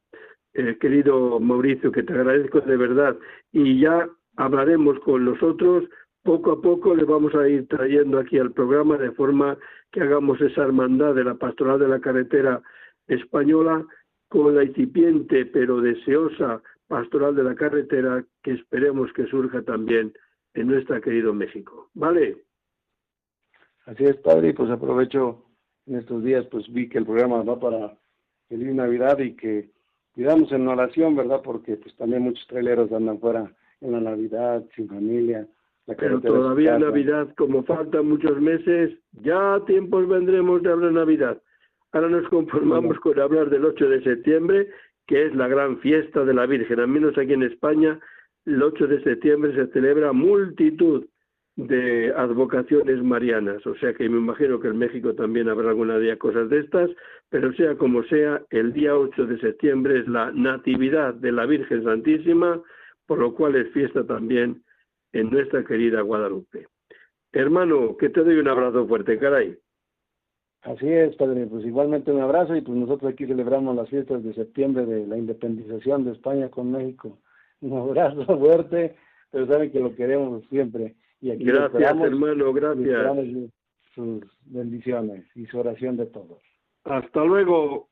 [0.54, 3.18] Eh, querido Mauricio, que te agradezco de verdad.
[3.54, 5.86] Y ya hablaremos con nosotros,
[6.24, 9.58] poco a poco le vamos a ir trayendo aquí al programa de forma
[9.92, 12.62] que hagamos esa hermandad de la pastoral de la carretera
[13.08, 13.86] española
[14.28, 20.14] con la incipiente pero deseosa pastoral de la carretera que esperemos que surja también
[20.54, 21.90] en nuestra querido México.
[21.94, 22.44] ¿Vale?
[23.86, 25.46] Así es, padre, y pues aprovecho
[25.86, 27.98] en estos días, pues vi que el programa va para
[28.48, 29.71] feliz Navidad y que
[30.14, 31.42] cuidamos en oración, ¿verdad?
[31.44, 35.48] Porque pues también muchos traileros andan fuera en la Navidad, sin familia.
[35.98, 41.42] Pero todavía Navidad, como faltan muchos meses, ya a tiempos vendremos de hablar Navidad.
[41.92, 44.70] Ahora nos conformamos con hablar del 8 de septiembre,
[45.08, 46.80] que es la gran fiesta de la Virgen.
[46.80, 48.00] Al menos aquí en España,
[48.46, 51.06] el 8 de septiembre se celebra multitud
[51.56, 56.18] de advocaciones marianas, o sea que me imagino que en México también habrá alguna día
[56.18, 56.90] cosas de estas,
[57.30, 61.84] pero sea como sea, el día 8 de septiembre es la Natividad de la Virgen
[61.84, 62.62] Santísima,
[63.06, 64.64] por lo cual es fiesta también
[65.12, 66.68] en nuestra querida Guadalupe.
[67.34, 69.58] Hermano, que te doy un abrazo fuerte, caray.
[70.62, 74.34] Así es, padre, pues igualmente un abrazo y pues nosotros aquí celebramos las fiestas de
[74.34, 77.18] septiembre de la independización de España con México.
[77.62, 78.96] Un abrazo fuerte,
[79.32, 83.16] pero saben que lo queremos siempre gracias, hermano, gracias.
[83.94, 86.42] Sus bendiciones y su oración de todos.
[86.86, 87.90] Hasta luego.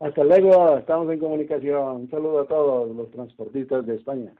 [0.00, 1.96] Hasta luego, estamos en comunicación.
[1.96, 4.34] Un saludo a todos los transportistas de España.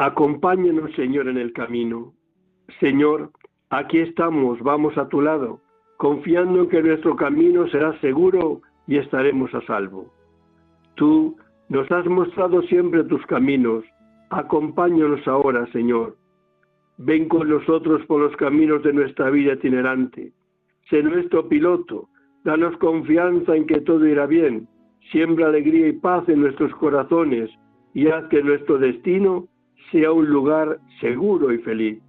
[0.00, 2.14] Acompáñenos, Señor, en el camino.
[2.78, 3.32] Señor,
[3.68, 5.60] aquí estamos, vamos a tu lado,
[5.96, 10.06] confiando en que nuestro camino será seguro y estaremos a salvo.
[10.94, 11.36] Tú
[11.68, 13.84] nos has mostrado siempre tus caminos.
[14.30, 16.16] Acompáñanos ahora, Señor.
[16.98, 20.32] Ven con nosotros por los caminos de nuestra vida itinerante.
[20.90, 22.08] Sé nuestro piloto.
[22.44, 24.68] Danos confianza en que todo irá bien.
[25.10, 27.50] Siembra alegría y paz en nuestros corazones
[27.94, 29.48] y haz que nuestro destino
[29.90, 32.02] sea un lugar seguro y feliz,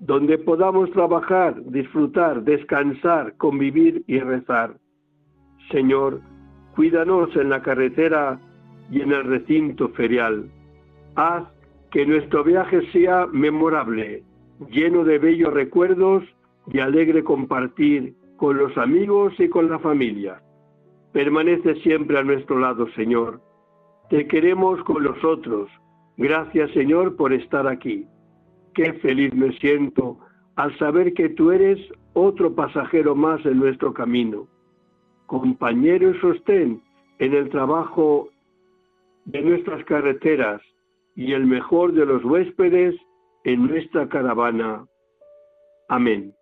[0.00, 4.76] donde podamos trabajar, disfrutar, descansar, convivir y rezar.
[5.70, 6.20] Señor,
[6.74, 8.38] cuídanos en la carretera
[8.90, 10.48] y en el recinto ferial.
[11.16, 11.44] Haz
[11.90, 14.22] que nuestro viaje sea memorable,
[14.70, 16.22] lleno de bellos recuerdos
[16.72, 20.42] y alegre compartir con los amigos y con la familia.
[21.12, 23.40] Permanece siempre a nuestro lado, Señor.
[24.10, 25.70] Te queremos con nosotros
[26.16, 28.06] Gracias Señor por estar aquí.
[28.74, 30.18] Qué feliz me siento
[30.56, 31.78] al saber que tú eres
[32.14, 34.48] otro pasajero más en nuestro camino,
[35.26, 36.82] compañero y sostén
[37.18, 38.28] en el trabajo
[39.26, 40.62] de nuestras carreteras
[41.14, 42.94] y el mejor de los huéspedes
[43.44, 44.86] en nuestra caravana.
[45.88, 46.35] Amén.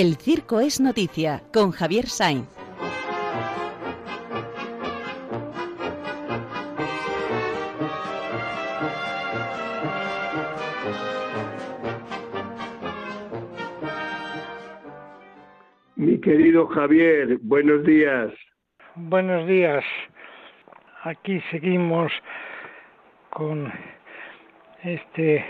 [0.00, 2.46] El Circo es Noticia con Javier Sainz.
[15.96, 18.32] Mi querido Javier, buenos días.
[18.94, 19.82] Buenos días.
[21.02, 22.12] aquí seguimos
[23.30, 23.72] con
[24.84, 25.44] este,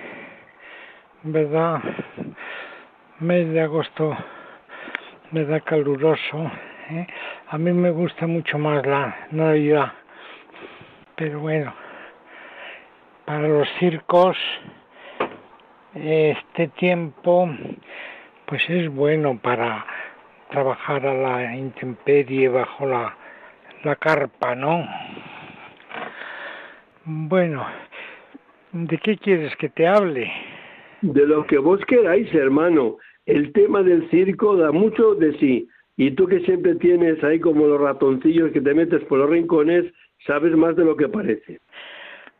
[1.22, 1.82] ¿verdad?
[3.20, 4.16] Mes de agosto,
[5.30, 5.62] ¿verdad?
[5.64, 6.50] Caluroso.
[6.90, 7.06] ¿eh?
[7.48, 9.92] A mí me gusta mucho más la Navidad,
[11.16, 11.74] pero bueno,
[13.24, 14.36] para los circos
[15.94, 17.48] este tiempo
[18.46, 19.84] pues es bueno para
[20.50, 23.14] trabajar a la intemperie bajo la,
[23.84, 24.86] la carpa, ¿no?
[27.04, 27.66] Bueno,
[28.72, 30.32] ¿de qué quieres que te hable?
[31.02, 32.96] De lo que vos queráis, hermano.
[33.28, 35.68] El tema del circo da mucho de sí.
[35.98, 39.84] Y tú que siempre tienes ahí como los ratoncillos que te metes por los rincones,
[40.26, 41.60] sabes más de lo que parece.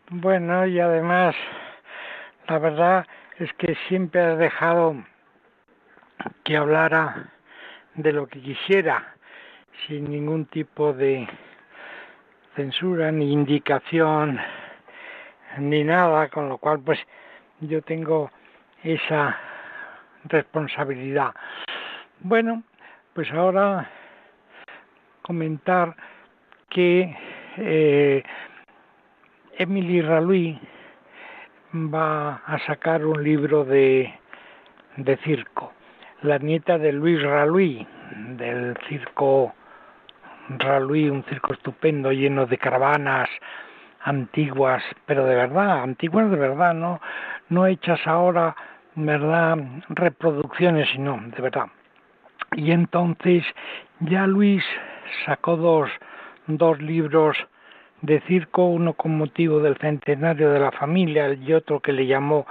[0.09, 1.37] Bueno, y además,
[2.49, 3.07] la verdad
[3.39, 4.97] es que siempre has dejado
[6.45, 7.33] que hablara
[7.95, 9.15] de lo que quisiera,
[9.87, 11.29] sin ningún tipo de
[12.57, 14.41] censura ni indicación
[15.59, 16.99] ni nada, con lo cual pues
[17.61, 18.31] yo tengo
[18.83, 19.48] esa
[20.29, 21.35] responsabilidad.
[22.21, 22.63] Bueno,
[23.15, 23.89] pues ahora
[25.23, 25.95] comentar
[26.71, 27.17] que
[27.57, 28.23] eh,
[29.59, 30.59] Emily Raluy
[31.75, 34.13] va a sacar un libro de,
[34.97, 35.73] de circo
[36.23, 37.87] la nieta de Luis Raluí,
[38.37, 39.55] del circo
[40.49, 43.29] Raluí, un circo estupendo lleno de caravanas
[44.01, 47.01] antiguas, pero de verdad, antiguas de verdad, no,
[47.51, 48.57] no hechas ahora,
[49.07, 51.67] verdad, reproducciones, sino de verdad.
[52.53, 53.45] Y entonces
[54.01, 54.65] ya Luis
[55.27, 55.91] sacó dos,
[56.47, 57.37] dos libros
[58.03, 62.47] de circo, uno con motivo del centenario de la familia y otro que le llamó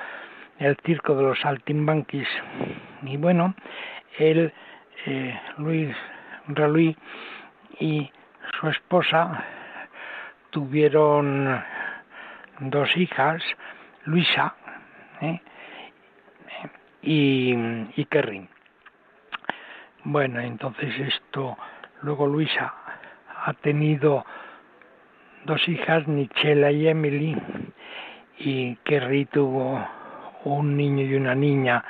[0.60, 2.28] el circo de los saltimbanquis.
[3.04, 3.56] Y bueno,
[4.18, 4.54] él,
[5.06, 5.96] eh, Luis
[6.48, 6.96] Raluí
[7.80, 8.12] y
[8.60, 9.44] su esposa
[10.50, 11.64] tuvieron
[12.60, 13.44] dos hijas,
[14.06, 14.56] Luisa
[15.22, 15.42] ¿eh?
[17.02, 17.54] Y,
[17.96, 18.48] y Kerry.
[20.04, 21.58] Bueno, entonces esto,
[22.02, 22.74] luego Luisa
[23.46, 24.26] ha tenido
[25.46, 27.36] dos hijas, Nichela y Emily,
[28.40, 29.86] y Kerry tuvo
[30.44, 31.84] un niño y una niña,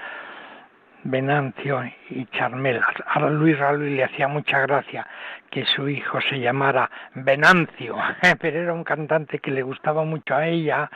[1.03, 2.81] Venancio y Charmel.
[3.05, 5.07] A Luis Raúl le hacía mucha gracia
[5.49, 7.95] que su hijo se llamara Venancio,
[8.41, 10.89] pero era un cantante que le gustaba mucho a ella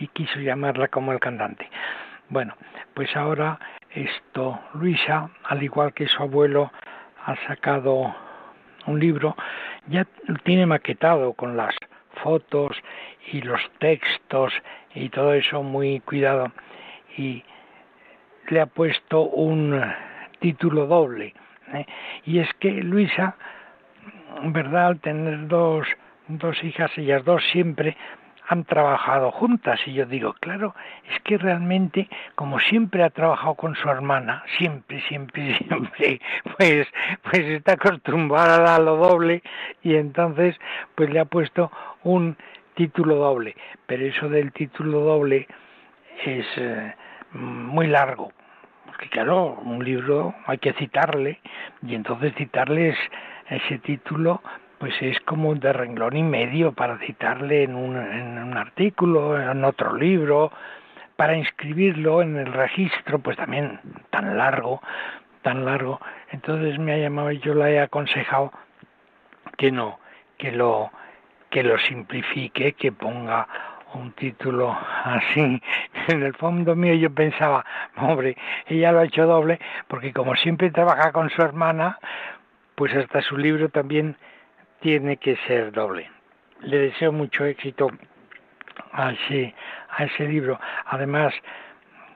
[0.00, 1.68] y quiso llamarla como el cantante.
[2.32, 2.54] Bueno,
[2.94, 3.58] pues ahora
[3.90, 6.72] esto, Luisa, al igual que su abuelo,
[7.26, 8.16] ha sacado
[8.86, 9.36] un libro,
[9.88, 10.06] ya
[10.42, 11.74] tiene maquetado con las
[12.22, 12.74] fotos
[13.30, 14.54] y los textos
[14.94, 16.50] y todo eso muy cuidado
[17.18, 17.44] y
[18.48, 19.82] le ha puesto un
[20.40, 21.34] título doble.
[21.74, 21.84] ¿eh?
[22.24, 23.36] Y es que Luisa,
[24.44, 24.86] ¿verdad?
[24.86, 25.86] Al tener dos,
[26.28, 27.94] dos hijas, ellas dos siempre
[28.52, 30.74] han trabajado juntas y yo digo, claro,
[31.10, 36.20] es que realmente como siempre ha trabajado con su hermana, siempre, siempre, siempre,
[36.58, 36.86] pues,
[37.22, 39.42] pues está acostumbrada a lo doble
[39.82, 40.54] y entonces
[40.94, 41.72] pues le ha puesto
[42.04, 42.36] un
[42.74, 45.48] título doble, pero eso del título doble
[46.24, 46.94] es eh,
[47.32, 48.32] muy largo.
[48.84, 51.40] Porque claro, un libro hay que citarle
[51.86, 52.98] y entonces citarles
[53.48, 54.42] ese título
[54.82, 59.64] pues es como de renglón y medio para citarle en un, en un artículo, en
[59.64, 60.50] otro libro,
[61.14, 63.78] para inscribirlo en el registro, pues también
[64.10, 64.82] tan largo,
[65.42, 66.00] tan largo.
[66.32, 68.52] Entonces me ha llamado y yo le he aconsejado
[69.56, 70.00] que no,
[70.36, 70.90] que lo,
[71.48, 73.46] que lo simplifique, que ponga
[73.94, 75.62] un título así.
[76.08, 77.64] En el fondo mío yo pensaba,
[77.98, 82.00] hombre, ella lo ha hecho doble, porque como siempre trabaja con su hermana,
[82.74, 84.16] pues hasta su libro también
[84.82, 86.10] tiene que ser doble.
[86.60, 87.90] Le deseo mucho éxito
[88.92, 89.54] a ese,
[89.90, 90.60] a ese libro.
[90.86, 91.32] Además,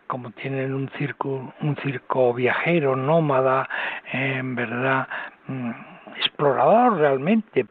[0.06, 3.68] como tienen un circo, un circo viajero, nómada,
[4.12, 5.08] en verdad,
[5.46, 5.70] mm,
[6.16, 7.64] explorador realmente.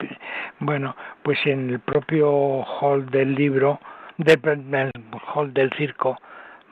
[0.59, 3.79] Bueno, pues en el propio hall del libro
[4.17, 4.91] del
[5.33, 6.17] hall del circo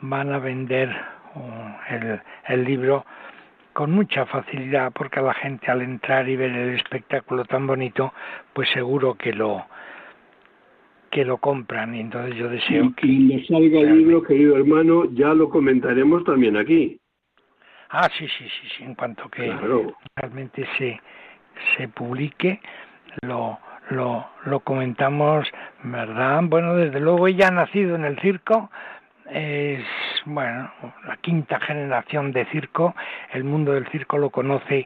[0.02, 0.90] van a vender
[1.36, 3.06] uh, el, el libro
[3.74, 8.14] con mucha facilidad porque a la gente al entrar y ver el espectáculo tan bonito
[8.54, 9.66] pues seguro que lo
[11.12, 11.94] que lo compran.
[11.94, 16.58] Y entonces yo deseo que cuando salga el libro querido hermano ya lo comentaremos también
[16.58, 16.98] aquí.
[17.90, 19.54] Ah sí sí sí sí en cuanto que
[20.16, 21.00] realmente se
[21.76, 22.60] se publique
[23.22, 23.60] lo
[23.90, 25.48] lo, lo comentamos,
[25.84, 26.42] ¿verdad?
[26.44, 28.70] Bueno, desde luego ella ha nacido en el circo,
[29.34, 29.84] es,
[30.26, 30.72] bueno,
[31.08, 32.96] la quinta generación de circo,
[33.32, 34.86] el mundo del circo lo conoce,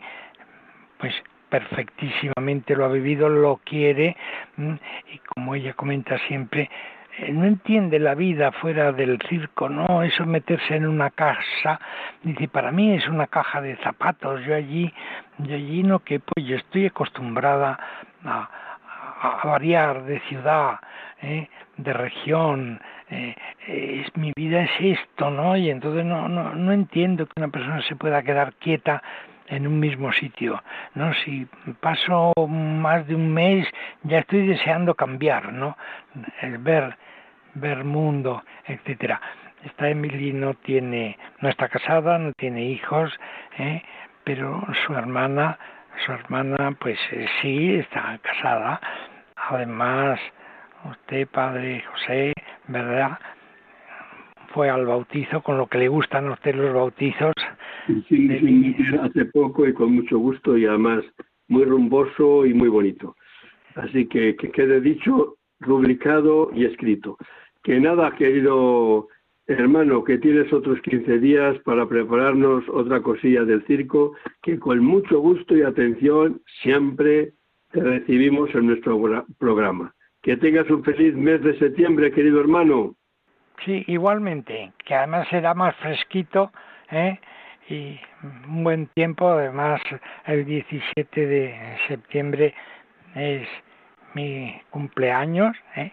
[0.98, 1.14] pues,
[1.50, 4.18] perfectísimamente lo ha vivido, lo quiere
[4.58, 6.70] y como ella comenta siempre,
[7.20, 11.80] eh, no entiende la vida fuera del circo, no, eso meterse en una casa,
[12.22, 14.94] dice, para mí es una caja de zapatos, yo allí,
[15.40, 17.80] yo allí no que pues yo estoy acostumbrada
[18.24, 18.50] a,
[19.22, 20.80] a, variar de ciudad,
[21.22, 21.50] ¿eh?
[21.78, 23.36] de región, eh,
[23.68, 25.56] es, mi vida es esto, ¿no?
[25.56, 29.02] Y entonces no, no, no entiendo que una persona se pueda quedar quieta
[29.48, 30.62] en un mismo sitio.
[30.96, 31.48] No, si
[31.80, 33.68] paso más de un mes
[34.04, 35.78] ya estoy deseando cambiar, ¿no?
[36.42, 36.98] El ver
[37.60, 39.20] ver mundo, etcétera.
[39.64, 43.12] Esta Emily no tiene, no está casada, no tiene hijos,
[43.58, 43.82] ¿eh?
[44.24, 45.58] pero su hermana,
[46.06, 48.80] su hermana, pues eh, sí está casada.
[49.36, 50.20] Además,
[50.86, 52.34] usted, padre José,
[52.68, 53.20] ¿verdad?
[54.54, 57.34] Fue al bautizo, con lo que le gustan a usted los bautizos.
[58.10, 61.04] Sí, hace poco y con mucho gusto y además
[61.48, 63.16] muy rumboso y muy bonito.
[63.76, 67.18] Así que que quede dicho, rubricado y escrito.
[67.64, 69.08] Que nada, querido
[69.48, 74.14] hermano, que tienes otros 15 días para prepararnos otra cosilla del circo,
[74.44, 77.34] que con mucho gusto y atención siempre
[77.72, 79.94] te recibimos en nuestro programa.
[80.22, 82.96] Que tengas un feliz mes de septiembre, querido hermano.
[83.66, 86.52] Sí, igualmente, que además será más fresquito,
[86.92, 87.20] ¿eh?
[87.70, 89.82] y un buen tiempo, además
[90.26, 92.54] el 17 de septiembre
[93.16, 93.48] es
[94.14, 95.92] mi cumpleaños, ¿eh?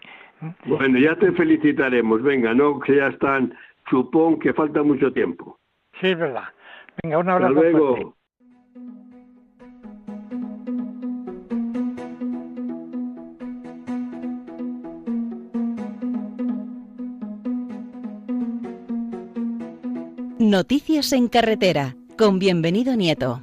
[0.66, 2.22] Bueno, ya te felicitaremos.
[2.22, 3.56] Venga, no que ya están
[3.88, 5.58] chupón, que falta mucho tiempo.
[6.00, 6.44] Sí, es verdad.
[7.02, 7.54] Venga, un abrazo.
[7.54, 8.14] Hasta luego.
[20.54, 23.40] Noticias en carretera, con bienvenido Nieto.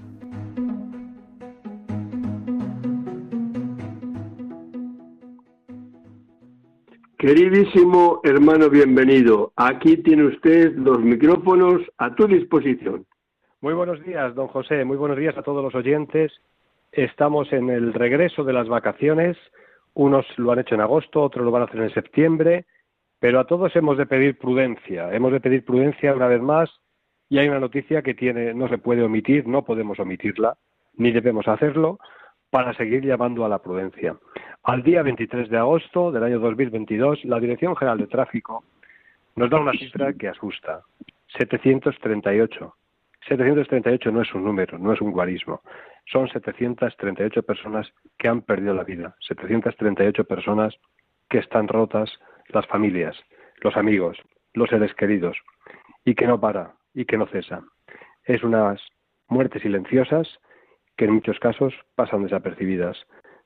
[7.17, 9.51] Queridísimo hermano, bienvenido.
[9.57, 13.05] Aquí tiene usted los micrófonos a tu disposición.
[13.59, 14.85] Muy buenos días, don José.
[14.85, 16.31] Muy buenos días a todos los oyentes.
[16.93, 19.35] Estamos en el regreso de las vacaciones.
[19.95, 22.67] Unos lo han hecho en agosto, otros lo van a hacer en septiembre.
[23.19, 25.13] Pero a todos hemos de pedir prudencia.
[25.13, 26.69] Hemos de pedir prudencia una vez más.
[27.31, 30.57] Y hay una noticia que tiene, no se puede omitir, no podemos omitirla,
[30.97, 31.97] ni debemos hacerlo,
[32.49, 34.17] para seguir llamando a la prudencia.
[34.63, 38.65] Al día 23 de agosto del año 2022, la Dirección General de Tráfico
[39.37, 40.81] nos da una cifra que asusta.
[41.37, 42.75] 738.
[43.29, 45.61] 738 no es un número, no es un guarismo.
[46.11, 49.15] Son 738 personas que han perdido la vida.
[49.25, 50.75] 738 personas
[51.29, 52.11] que están rotas,
[52.49, 53.15] las familias,
[53.61, 54.17] los amigos,
[54.53, 55.37] los seres queridos,
[56.03, 57.63] y que no para, y que no cesa.
[58.25, 58.81] Es unas
[59.27, 60.27] muertes silenciosas
[60.97, 62.97] que en muchos casos pasan desapercibidas.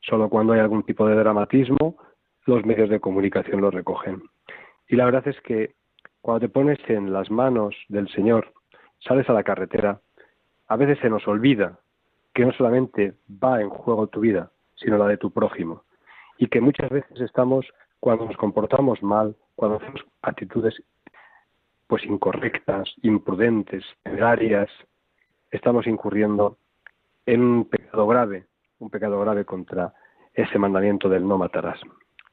[0.02, 1.98] Solo cuando hay algún tipo de dramatismo,
[2.46, 4.24] los medios de comunicación lo recogen.
[4.88, 5.74] Y la verdad es que
[6.22, 8.52] cuando te pones en las manos del Señor,
[9.00, 10.00] sales a la carretera,
[10.68, 11.80] a veces se nos olvida
[12.34, 15.84] que no solamente va en juego tu vida, sino la de tu prójimo.
[16.38, 17.66] Y que muchas veces estamos,
[18.00, 20.82] cuando nos comportamos mal, cuando hacemos actitudes
[21.88, 24.70] pues incorrectas, imprudentes, temerarias,
[25.52, 26.58] estamos incurriendo
[27.26, 28.46] en un pecado grave
[28.80, 29.94] un pecado grave contra
[30.34, 31.80] ese mandamiento del no matarás.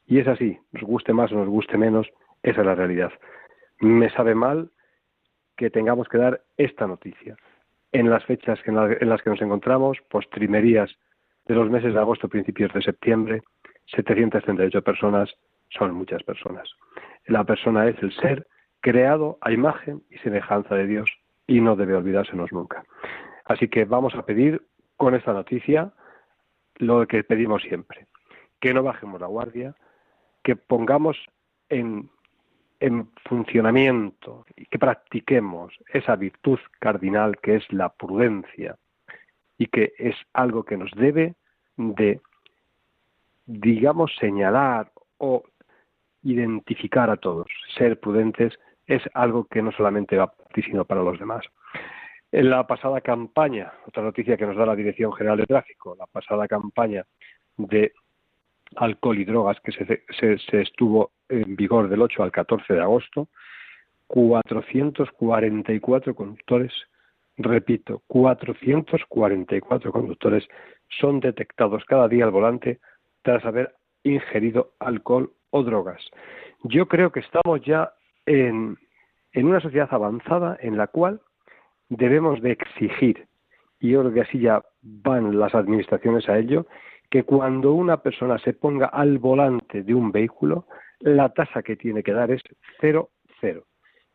[0.06, 2.08] Y es así, nos guste más o nos guste menos,
[2.42, 3.12] esa es la realidad.
[3.80, 4.70] Me sabe mal
[5.56, 7.36] que tengamos que dar esta noticia.
[7.92, 10.90] En las fechas en, las que nos encontramos, postrimerías
[11.46, 13.42] de los meses de agosto, principios de septiembre,
[13.94, 15.30] 738 personas
[15.70, 16.68] son muchas personas.
[17.26, 18.46] La persona es el ser
[18.82, 21.10] creado a imagen y semejanza de Dios
[21.46, 22.84] y no debe olvidársenos nunca.
[23.46, 24.66] Así que vamos a pedir
[24.96, 25.92] con esta noticia
[26.76, 28.06] lo que pedimos siempre,
[28.60, 29.74] que no bajemos la guardia,
[30.42, 31.16] que pongamos
[31.68, 32.10] en,
[32.80, 38.76] en funcionamiento y que practiquemos esa virtud cardinal que es la prudencia
[39.58, 41.34] y que es algo que nos debe
[41.76, 42.20] de,
[43.46, 45.44] digamos, señalar o
[46.22, 47.48] identificar a todos.
[47.76, 48.58] Ser prudentes
[48.94, 51.42] es algo que no solamente va para ti, sino para los demás.
[52.30, 56.06] En la pasada campaña, otra noticia que nos da la Dirección General de Tráfico, la
[56.06, 57.06] pasada campaña
[57.56, 57.92] de
[58.76, 60.04] alcohol y drogas que se,
[60.60, 63.28] estuvo en vigor del 8 al 14 de agosto,
[64.08, 66.72] 444 conductores,
[67.38, 70.46] repito, 444 conductores
[71.00, 72.78] son detectados cada día al volante
[73.22, 73.74] tras haber
[74.04, 76.02] ingerido alcohol o drogas.
[76.64, 77.92] Yo creo que estamos ya
[78.26, 78.78] en,
[79.34, 81.20] una sociedad avanzada en la cual
[81.88, 83.26] debemos de exigir
[83.82, 86.66] y yo creo que así ya van las administraciones a ello,
[87.10, 90.66] que cuando una persona se ponga al volante de un vehículo,
[91.00, 92.42] la tasa que tiene que dar es
[92.80, 93.10] cero,
[93.40, 93.64] cero.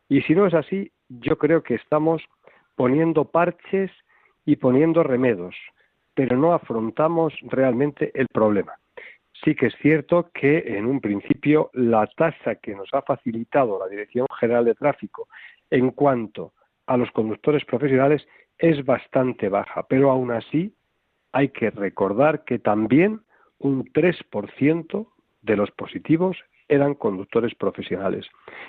[0.07, 2.23] Y si no es así, yo creo que estamos
[2.75, 3.91] poniendo parches
[4.45, 5.55] y poniendo remedos,
[6.13, 8.73] pero no afrontamos realmente el problema.
[9.43, 13.87] Sí que es cierto que en un principio la tasa que nos ha facilitado la
[13.87, 15.27] Dirección General de Tráfico
[15.69, 16.53] en cuanto
[16.87, 18.27] a los conductores profesionales
[18.57, 20.73] es bastante baja, pero aún así
[21.31, 23.21] hay que recordar que también
[23.59, 25.07] un 3%
[25.41, 28.25] de los positivos eran conductores profesionales.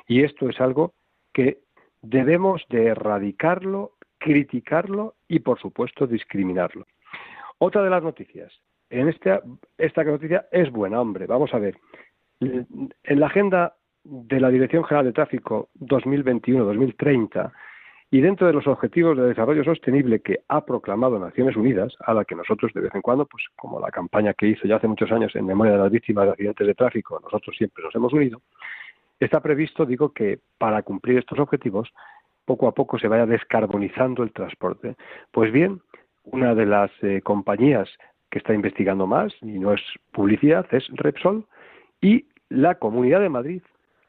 [0.06, 0.94] Y esto es algo
[1.32, 1.58] que
[2.02, 6.86] debemos de erradicarlo, criticarlo y, por supuesto, discriminarlo.
[7.58, 8.52] Otra de las noticias.
[8.90, 9.42] En esta,
[9.76, 11.26] esta noticia es buena, hombre.
[11.26, 11.76] Vamos a ver.
[12.40, 13.74] En la agenda
[14.04, 17.52] de la Dirección General de Tráfico 2021-2030
[18.10, 22.24] y dentro de los objetivos de desarrollo sostenible que ha proclamado Naciones Unidas, a la
[22.24, 25.12] que nosotros de vez en cuando, pues como la campaña que hizo ya hace muchos
[25.12, 28.40] años en memoria de las víctimas de accidentes de tráfico, nosotros siempre nos hemos unido,
[29.20, 31.92] está previsto, digo, que para cumplir estos objetivos,
[32.46, 34.96] poco a poco se vaya descarbonizando el transporte.
[35.30, 35.82] Pues bien,
[36.24, 37.90] una de las eh, compañías
[38.30, 39.80] que está investigando más, y no es
[40.12, 41.46] publicidad, es Repsol,
[42.00, 43.62] y la Comunidad de Madrid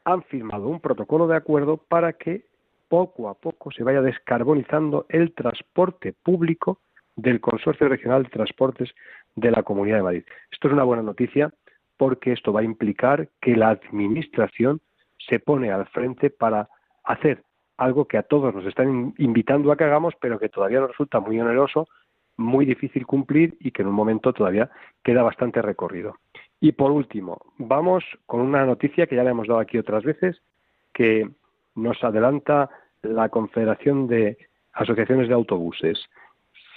[0.06, 2.46] han firmado un protocolo de acuerdo para que
[2.88, 6.80] poco a poco se vaya descarbonizando el transporte público
[7.16, 8.90] del Consorcio Regional de Transportes
[9.36, 10.24] de la Comunidad de Madrid.
[10.52, 11.54] Esto es una buena noticia
[11.98, 14.82] porque esto va a implicar que la Administración
[15.18, 16.70] se pone al frente para
[17.04, 17.44] hacer
[17.78, 21.20] algo que a todos nos están invitando a que hagamos, pero que todavía nos resulta
[21.20, 21.88] muy oneroso,
[22.40, 24.70] muy difícil cumplir y que en un momento todavía
[25.04, 26.16] queda bastante recorrido.
[26.60, 30.42] Y por último, vamos con una noticia que ya le hemos dado aquí otras veces,
[30.94, 31.30] que
[31.76, 32.70] nos adelanta
[33.02, 34.38] la Confederación de
[34.74, 36.00] Asociaciones de Autobuses.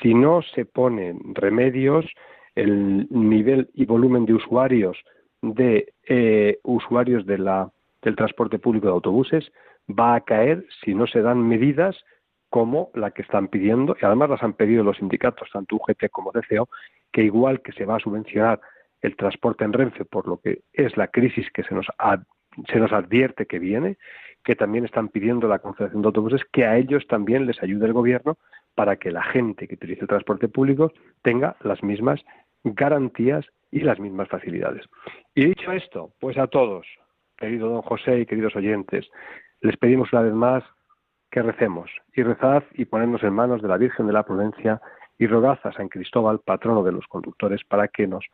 [0.00, 2.06] Si no se ponen remedios,
[2.54, 4.98] el nivel y volumen de usuarios
[5.42, 9.52] de eh, usuarios de la, del transporte público de autobuses
[9.88, 11.96] va a caer si no se dan medidas
[12.52, 16.32] como la que están pidiendo, y además las han pedido los sindicatos, tanto UGT como
[16.32, 16.68] DCO,
[17.10, 18.60] que igual que se va a subvencionar
[19.00, 21.86] el transporte en Renfe por lo que es la crisis que se nos,
[22.70, 23.96] se nos advierte que viene,
[24.44, 27.94] que también están pidiendo la Confederación de Autobuses que a ellos también les ayude el
[27.94, 28.36] gobierno
[28.74, 30.92] para que la gente que utilice el transporte público
[31.22, 32.20] tenga las mismas
[32.64, 34.84] garantías y las mismas facilidades.
[35.34, 36.86] Y dicho esto, pues a todos,
[37.38, 39.08] querido don José y queridos oyentes,
[39.62, 40.64] les pedimos una vez más
[41.32, 44.80] que recemos y rezad y ponernos en manos de la Virgen de la Prudencia
[45.18, 48.24] y rogad a San Cristóbal, patrono de los conductores, para que nos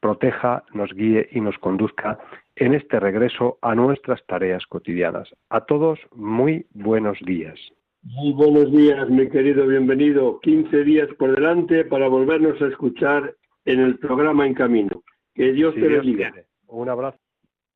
[0.00, 2.18] proteja, nos guíe y nos conduzca
[2.54, 5.28] en este regreso a nuestras tareas cotidianas.
[5.48, 7.58] A todos, muy buenos días.
[8.02, 10.38] Muy buenos días, mi querido bienvenido.
[10.40, 15.02] 15 días por delante para volvernos a escuchar en el programa En Camino.
[15.34, 16.32] Que Dios te bendiga.
[16.68, 17.18] Un abrazo.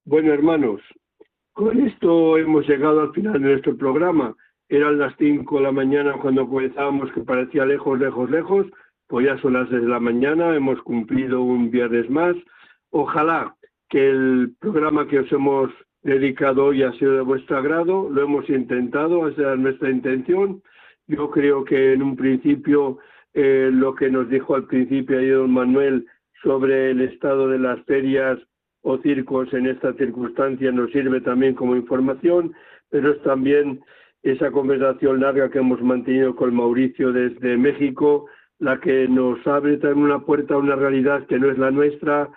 [0.04, 0.80] Bueno, hermanos,
[1.52, 4.34] con esto hemos llegado al final de nuestro programa.
[4.68, 8.66] Eran las 5 de la mañana cuando comenzábamos, que parecía lejos, lejos, lejos.
[9.06, 12.34] Pues ya son las 6 de la mañana, hemos cumplido un viernes más.
[12.90, 13.54] Ojalá
[13.88, 15.70] que el programa que os hemos
[16.02, 20.62] dedicado hoy ha sido de vuestro agrado, lo hemos intentado, esa es nuestra intención.
[21.06, 22.98] Yo creo que en un principio
[23.34, 26.06] eh, lo que nos dijo al principio ahí don Manuel
[26.42, 28.38] sobre el estado de las ferias
[28.82, 32.52] o circos en esta circunstancia nos sirve también como información,
[32.90, 33.80] pero es también
[34.22, 38.26] esa conversación larga que hemos mantenido con Mauricio desde México,
[38.58, 42.28] la que nos abre también una puerta a una realidad que no es la nuestra,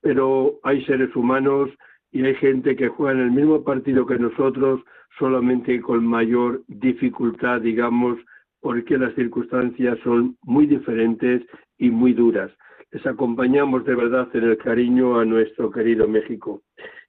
[0.00, 1.70] pero hay seres humanos
[2.12, 4.80] y hay gente que juega en el mismo partido que nosotros,
[5.18, 8.18] solamente con mayor dificultad, digamos,
[8.60, 11.42] porque las circunstancias son muy diferentes
[11.76, 12.50] y muy duras.
[12.94, 16.62] Les acompañamos de verdad en el cariño a nuestro querido México.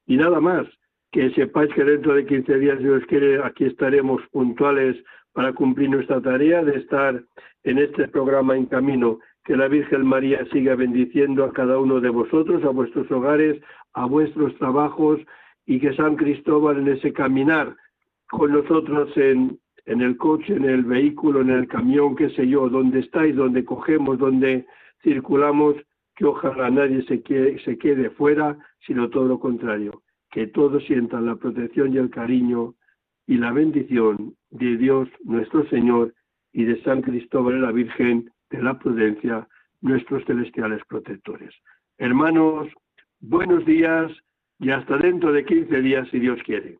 [0.07, 0.65] Y nada más,
[1.11, 4.97] que sepáis que dentro de 15 días, Dios quiere, aquí estaremos puntuales
[5.31, 7.21] para cumplir nuestra tarea de estar
[7.63, 12.09] en este programa en camino que la Virgen María siga bendiciendo a cada uno de
[12.09, 13.61] vosotros, a vuestros hogares,
[13.93, 15.21] a vuestros trabajos
[15.67, 17.75] y que San Cristóbal en ese caminar
[18.31, 22.69] con nosotros en, en el coche, en el vehículo, en el camión, qué sé yo,
[22.69, 24.65] donde estáis, donde cogemos, donde
[25.05, 25.75] circulamos,
[26.15, 30.01] que ojalá nadie se quede, se quede fuera, sino todo lo contrario,
[30.31, 32.73] que todos sientan la protección y el cariño
[33.27, 36.13] y la bendición de Dios nuestro Señor
[36.53, 39.47] y de San Cristóbal y la Virgen de la prudencia,
[39.81, 41.53] nuestros celestiales protectores.
[41.97, 42.67] Hermanos,
[43.19, 44.11] buenos días
[44.59, 46.79] y hasta dentro de 15 días, si Dios quiere.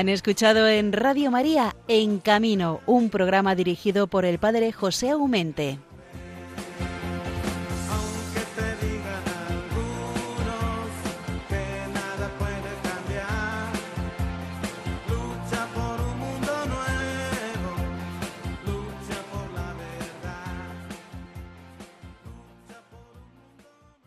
[0.00, 5.78] Han escuchado en Radio María En Camino, un programa dirigido por el padre José Aumente.